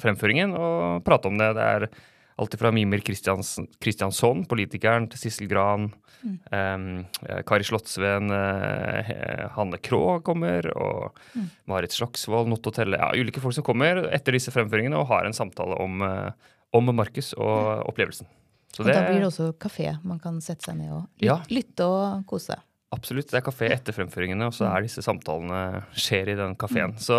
fremføringen 0.00 0.54
og 0.56 1.04
prate 1.04 1.28
om 1.28 1.36
det. 1.36 1.50
Det 1.58 1.66
er 1.66 1.88
alt 2.38 2.54
fra 2.60 2.70
Mimir 2.74 3.02
Kristiansson, 3.02 4.44
politikeren, 4.50 5.08
til 5.10 5.22
Sissel 5.24 5.48
Gran. 5.50 5.88
Mm. 6.22 6.36
Eh, 6.54 7.42
Kari 7.46 7.66
Slottsveen, 7.66 8.30
eh, 8.34 9.12
Hanne 9.56 9.80
Krogh 9.82 10.22
kommer, 10.26 10.70
og 10.74 11.18
mm. 11.34 11.48
Marit 11.70 11.94
Slagsvold, 11.94 12.50
Notto 12.50 12.72
Telle 12.74 13.00
Ja, 13.00 13.10
ulike 13.14 13.42
folk 13.42 13.56
som 13.58 13.66
kommer 13.66 14.04
etter 14.14 14.36
disse 14.36 14.54
fremføringene 14.54 14.98
og 14.98 15.10
har 15.10 15.26
en 15.26 15.36
samtale 15.36 15.78
om, 15.82 16.02
eh, 16.06 16.54
om 16.78 16.94
Markus 16.94 17.34
og 17.36 17.84
opplevelsen. 17.90 18.30
Så 18.74 18.82
og 18.82 18.90
det, 18.90 18.94
da 18.94 19.04
blir 19.08 19.22
det 19.22 19.28
også 19.30 19.52
kafé. 19.58 19.90
Man 20.06 20.20
kan 20.22 20.42
sette 20.44 20.68
seg 20.68 20.76
ned 20.78 20.92
og 20.92 21.24
ja. 21.24 21.40
lytte 21.50 21.86
og 21.88 22.26
kose 22.28 22.52
seg. 22.52 22.66
Absolutt. 22.94 23.28
Det 23.30 23.40
er 23.40 23.44
kafé 23.44 23.68
etter 23.72 23.96
fremføringene, 23.96 24.48
og 24.48 24.56
så 24.56 24.68
er 24.70 24.84
disse 24.84 25.02
samtalene 25.04 25.82
skjer 25.96 26.32
i 26.32 26.36
den 26.38 26.54
kafeen. 26.60 26.94
Mm. 26.94 27.00
Så 27.02 27.18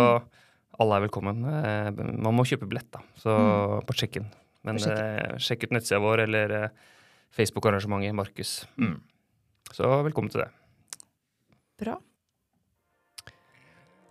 alle 0.80 0.98
er 0.98 1.06
velkommen. 1.08 1.44
Eh, 1.50 1.90
man 1.98 2.38
må 2.38 2.46
kjøpe 2.48 2.70
billett, 2.70 2.90
da, 2.94 3.04
så 3.20 3.36
mm. 3.36 3.88
på 3.90 3.98
check-in. 4.00 4.30
Men 4.68 4.80
eh, 4.92 5.38
sjekk 5.40 5.68
ut 5.68 5.78
nettsida 5.78 6.02
vår 6.04 6.26
eller 6.28 6.56
eh, 6.58 6.70
Facebook-arrangementet 7.36 8.16
Markus. 8.18 8.54
Mm. 8.80 9.00
Så 9.72 9.90
velkommen 10.04 10.32
til 10.34 10.44
det. 10.44 10.52
Bra. 11.80 12.00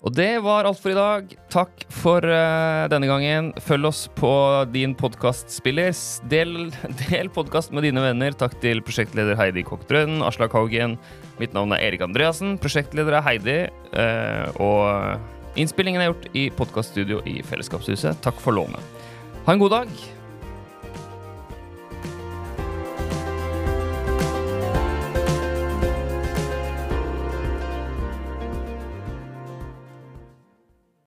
Og 0.07 0.15
det 0.15 0.39
var 0.45 0.67
alt 0.69 0.79
for 0.79 0.93
i 0.93 0.97
dag. 0.97 1.33
Takk 1.51 1.83
for 1.91 2.23
uh, 2.23 2.87
denne 2.91 3.09
gangen. 3.11 3.51
Følg 3.67 3.89
oss 3.89 4.05
på 4.15 4.31
din 4.71 4.95
podkastspiller. 4.99 5.91
Del, 6.31 6.71
del 7.09 7.31
podkast 7.35 7.75
med 7.75 7.89
dine 7.89 8.05
venner. 8.05 8.37
Takk 8.39 8.55
til 8.63 8.83
prosjektleder 8.87 9.39
Heidi 9.41 9.65
Koktbrønn, 9.67 10.21
Aslak 10.27 10.55
Haugen. 10.55 10.95
Mitt 11.43 11.57
navn 11.57 11.75
er 11.75 11.83
Erik 11.89 12.05
Andreassen. 12.07 12.55
Prosjektleder 12.63 13.19
er 13.19 13.27
Heidi. 13.27 13.59
Uh, 13.91 14.63
og 14.63 15.59
innspillingen 15.59 16.05
er 16.05 16.13
gjort 16.13 16.31
i 16.39 16.47
podkaststudio 16.55 17.19
i 17.27 17.41
Fellesskapshuset. 17.43 18.23
Takk 18.23 18.39
for 18.45 18.55
lånet. 18.55 18.95
Ha 19.49 19.57
en 19.57 19.67
god 19.67 19.81
dag. 19.81 19.99